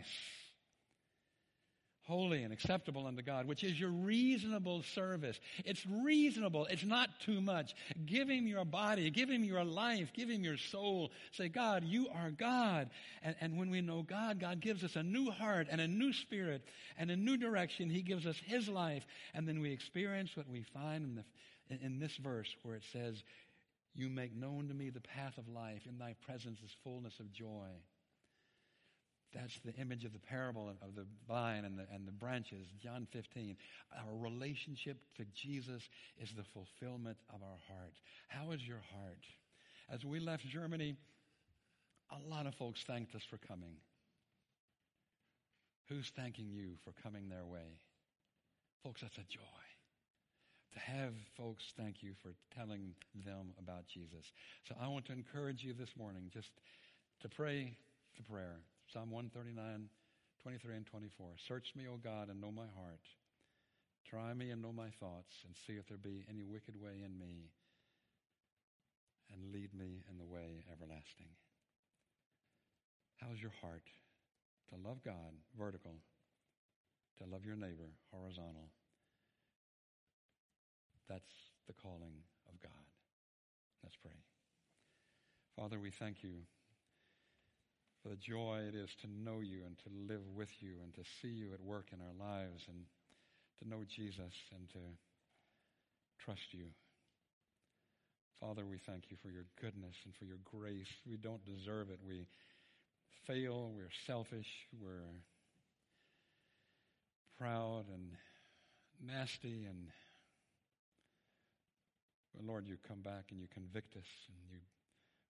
holy 2.09 2.43
and 2.43 2.51
acceptable 2.51 3.05
unto 3.05 3.21
God, 3.21 3.47
which 3.47 3.63
is 3.63 3.79
your 3.79 3.91
reasonable 3.91 4.81
service. 4.95 5.39
It's 5.63 5.85
reasonable. 5.85 6.65
It's 6.65 6.83
not 6.83 7.09
too 7.23 7.39
much. 7.39 7.75
Give 8.05 8.27
him 8.27 8.47
your 8.47 8.65
body. 8.65 9.09
Give 9.11 9.29
him 9.29 9.43
your 9.43 9.63
life. 9.63 10.11
Give 10.13 10.27
him 10.27 10.43
your 10.43 10.57
soul. 10.57 11.11
Say, 11.31 11.47
God, 11.47 11.83
you 11.85 12.07
are 12.09 12.31
God. 12.31 12.89
And, 13.21 13.35
and 13.39 13.57
when 13.57 13.69
we 13.69 13.81
know 13.81 14.01
God, 14.01 14.39
God 14.39 14.59
gives 14.59 14.83
us 14.83 14.95
a 14.95 15.03
new 15.03 15.29
heart 15.29 15.67
and 15.69 15.79
a 15.79 15.87
new 15.87 16.11
spirit 16.11 16.63
and 16.97 17.11
a 17.11 17.15
new 17.15 17.37
direction. 17.37 17.89
He 17.89 18.01
gives 18.01 18.25
us 18.25 18.41
his 18.43 18.67
life. 18.67 19.05
And 19.35 19.47
then 19.47 19.61
we 19.61 19.71
experience 19.71 20.35
what 20.35 20.49
we 20.49 20.63
find 20.73 21.03
in, 21.03 21.23
the, 21.69 21.85
in 21.85 21.99
this 21.99 22.17
verse 22.17 22.49
where 22.63 22.75
it 22.75 22.83
says, 22.91 23.23
you 23.93 24.09
make 24.09 24.35
known 24.35 24.67
to 24.69 24.73
me 24.73 24.89
the 24.89 25.01
path 25.01 25.37
of 25.37 25.47
life. 25.47 25.81
In 25.87 25.99
thy 25.99 26.15
presence 26.25 26.59
is 26.65 26.75
fullness 26.83 27.19
of 27.19 27.31
joy. 27.31 27.69
That's 29.33 29.59
the 29.63 29.73
image 29.75 30.05
of 30.05 30.13
the 30.13 30.19
parable 30.19 30.69
of 30.69 30.95
the 30.95 31.05
vine 31.27 31.63
and 31.63 31.77
the, 31.77 31.85
and 31.93 32.07
the 32.07 32.11
branches, 32.11 32.65
John 32.81 33.07
15. 33.11 33.55
Our 33.95 34.17
relationship 34.17 34.97
to 35.17 35.25
Jesus 35.35 35.87
is 36.19 36.31
the 36.35 36.43
fulfillment 36.43 37.17
of 37.29 37.41
our 37.43 37.59
heart. 37.67 37.93
How 38.27 38.51
is 38.51 38.67
your 38.67 38.81
heart? 38.91 39.25
As 39.91 40.03
we 40.03 40.19
left 40.19 40.47
Germany, 40.47 40.95
a 42.11 42.29
lot 42.29 42.47
of 42.47 42.55
folks 42.55 42.83
thanked 42.83 43.13
us 43.13 43.23
for 43.29 43.37
coming. 43.37 43.75
Who's 45.89 46.11
thanking 46.15 46.49
you 46.49 46.71
for 46.83 46.93
coming 47.03 47.29
their 47.29 47.45
way? 47.45 47.77
Folks, 48.83 49.01
that's 49.01 49.17
a 49.17 49.23
joy. 49.29 49.39
To 50.73 50.79
have 50.79 51.13
folks 51.35 51.73
thank 51.77 52.01
you 52.01 52.13
for 52.21 52.33
telling 52.55 52.93
them 53.25 53.53
about 53.59 53.87
Jesus. 53.87 54.31
So 54.67 54.75
I 54.79 54.87
want 54.87 55.05
to 55.05 55.13
encourage 55.13 55.63
you 55.63 55.73
this 55.73 55.89
morning 55.97 56.29
just 56.31 56.49
to 57.21 57.29
pray 57.29 57.75
the 58.17 58.23
prayer. 58.23 58.57
Psalm 58.91 59.11
139, 59.11 59.85
23 60.41 60.75
and 60.75 60.85
24. 60.85 61.37
Search 61.47 61.73
me, 61.77 61.85
O 61.85 62.01
God, 62.01 62.29
and 62.29 62.41
know 62.41 62.49
my 62.49 62.65
heart. 62.73 63.05
Try 64.09 64.33
me 64.33 64.49
and 64.49 64.63
know 64.63 64.73
my 64.73 64.89
thoughts, 64.99 65.45
and 65.45 65.53
see 65.53 65.73
if 65.73 65.85
there 65.85 66.01
be 66.01 66.25
any 66.25 66.41
wicked 66.41 66.73
way 66.73 67.05
in 67.05 67.13
me, 67.19 67.53
and 69.29 69.53
lead 69.53 69.69
me 69.77 70.01
in 70.09 70.17
the 70.17 70.25
way 70.25 70.65
everlasting. 70.73 71.29
How's 73.21 73.39
your 73.39 73.53
heart? 73.61 73.85
To 74.73 74.75
love 74.81 75.03
God, 75.05 75.37
vertical, 75.57 75.93
to 77.21 77.29
love 77.29 77.45
your 77.45 77.57
neighbor, 77.57 77.93
horizontal. 78.11 78.73
That's 81.07 81.53
the 81.67 81.73
calling 81.73 82.25
of 82.49 82.59
God. 82.59 82.85
Let's 83.83 83.97
pray. 84.01 84.17
Father, 85.55 85.79
we 85.79 85.91
thank 85.91 86.23
you 86.23 86.45
the 88.09 88.15
joy 88.15 88.61
it 88.67 88.73
is 88.73 88.89
to 89.01 89.07
know 89.07 89.39
you 89.39 89.59
and 89.67 89.77
to 89.77 89.89
live 90.11 90.25
with 90.35 90.49
you 90.59 90.71
and 90.83 90.91
to 90.95 91.01
see 91.21 91.27
you 91.27 91.53
at 91.53 91.61
work 91.61 91.85
in 91.93 91.99
our 92.01 92.27
lives 92.27 92.65
and 92.67 92.85
to 93.61 93.69
know 93.69 93.83
Jesus 93.87 94.33
and 94.51 94.67
to 94.69 94.79
trust 96.25 96.51
you. 96.51 96.65
Father, 98.39 98.65
we 98.65 98.79
thank 98.79 99.11
you 99.11 99.17
for 99.21 99.29
your 99.29 99.45
goodness 99.61 99.93
and 100.05 100.15
for 100.15 100.25
your 100.25 100.39
grace. 100.43 100.89
We 101.07 101.17
don't 101.17 101.45
deserve 101.45 101.91
it. 101.91 101.99
We 102.07 102.25
fail. 103.27 103.71
We're 103.75 103.93
selfish. 104.07 104.47
We're 104.81 105.13
proud 107.37 107.85
and 107.93 108.13
nasty. 109.05 109.67
And 109.69 109.91
Lord, 112.41 112.65
you 112.65 112.77
come 112.87 113.01
back 113.01 113.25
and 113.29 113.39
you 113.39 113.47
convict 113.53 113.95
us 113.95 114.09
and 114.29 114.37
you 114.49 114.57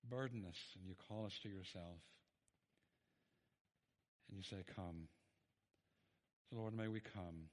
burden 0.09 0.45
us 0.47 0.57
and 0.77 0.87
you 0.87 0.93
call 1.09 1.25
us 1.25 1.37
to 1.43 1.49
yourself. 1.49 1.99
And 4.29 4.37
you 4.37 4.43
say, 4.43 4.63
Come. 4.75 5.07
So, 6.49 6.57
Lord, 6.57 6.75
may 6.75 6.87
we 6.87 6.99
come. 6.99 7.49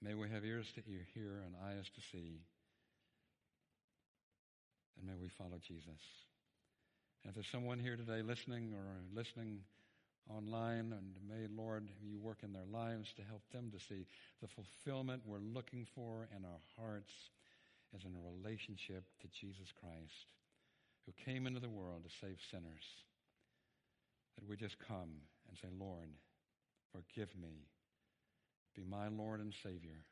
May 0.00 0.14
we 0.14 0.28
have 0.30 0.44
ears 0.44 0.66
to 0.76 0.80
hear 1.14 1.42
and 1.44 1.54
eyes 1.66 1.84
to 1.94 2.00
see. 2.12 2.40
And 4.96 5.06
may 5.06 5.16
we 5.20 5.28
follow 5.28 5.58
Jesus. 5.66 6.02
And 7.22 7.30
if 7.30 7.34
there's 7.34 7.50
someone 7.50 7.78
here 7.78 7.96
today 7.96 8.22
listening 8.22 8.72
or 8.74 8.86
listening 9.12 9.60
online, 10.30 10.92
and 10.92 11.14
may, 11.28 11.48
Lord, 11.50 11.88
you 12.02 12.18
work 12.18 12.38
in 12.42 12.52
their 12.52 12.68
lives 12.70 13.12
to 13.16 13.22
help 13.22 13.42
them 13.52 13.72
to 13.72 13.78
see 13.88 14.06
the 14.40 14.48
fulfillment 14.48 15.22
we're 15.26 15.38
looking 15.38 15.86
for 15.94 16.28
in 16.36 16.44
our 16.44 16.62
hearts 16.76 17.12
as 17.94 18.04
in 18.04 18.12
a 18.14 18.30
relationship 18.36 19.04
to 19.20 19.28
Jesus 19.40 19.72
Christ, 19.80 20.32
who 21.06 21.12
came 21.24 21.46
into 21.46 21.60
the 21.60 21.68
world 21.68 22.04
to 22.04 22.10
save 22.20 22.36
sinners. 22.50 22.84
That 24.38 24.48
we 24.48 24.56
just 24.56 24.76
come 24.78 25.10
and 25.48 25.58
say, 25.60 25.66
Lord, 25.78 26.10
forgive 26.92 27.34
me. 27.36 27.66
Be 28.76 28.84
my 28.88 29.08
Lord 29.08 29.40
and 29.40 29.52
Savior. 29.62 30.06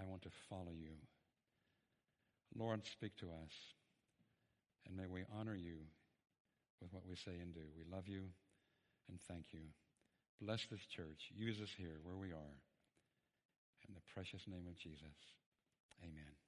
I 0.00 0.04
want 0.08 0.22
to 0.22 0.30
follow 0.48 0.72
you. 0.72 0.96
Lord, 2.56 2.86
speak 2.86 3.16
to 3.16 3.26
us, 3.26 3.52
and 4.86 4.96
may 4.96 5.06
we 5.06 5.24
honor 5.38 5.54
you 5.54 5.76
with 6.80 6.92
what 6.92 7.06
we 7.06 7.16
say 7.16 7.36
and 7.42 7.52
do. 7.52 7.60
We 7.76 7.84
love 7.94 8.08
you 8.08 8.22
and 9.10 9.18
thank 9.28 9.52
you. 9.52 9.60
Bless 10.40 10.64
this 10.70 10.86
church. 10.86 11.30
Use 11.36 11.60
us 11.60 11.70
here 11.76 11.98
where 12.02 12.16
we 12.16 12.28
are. 12.28 12.56
In 13.88 13.94
the 13.94 14.00
precious 14.14 14.42
name 14.46 14.66
of 14.68 14.76
Jesus. 14.78 15.16
Amen. 16.02 16.47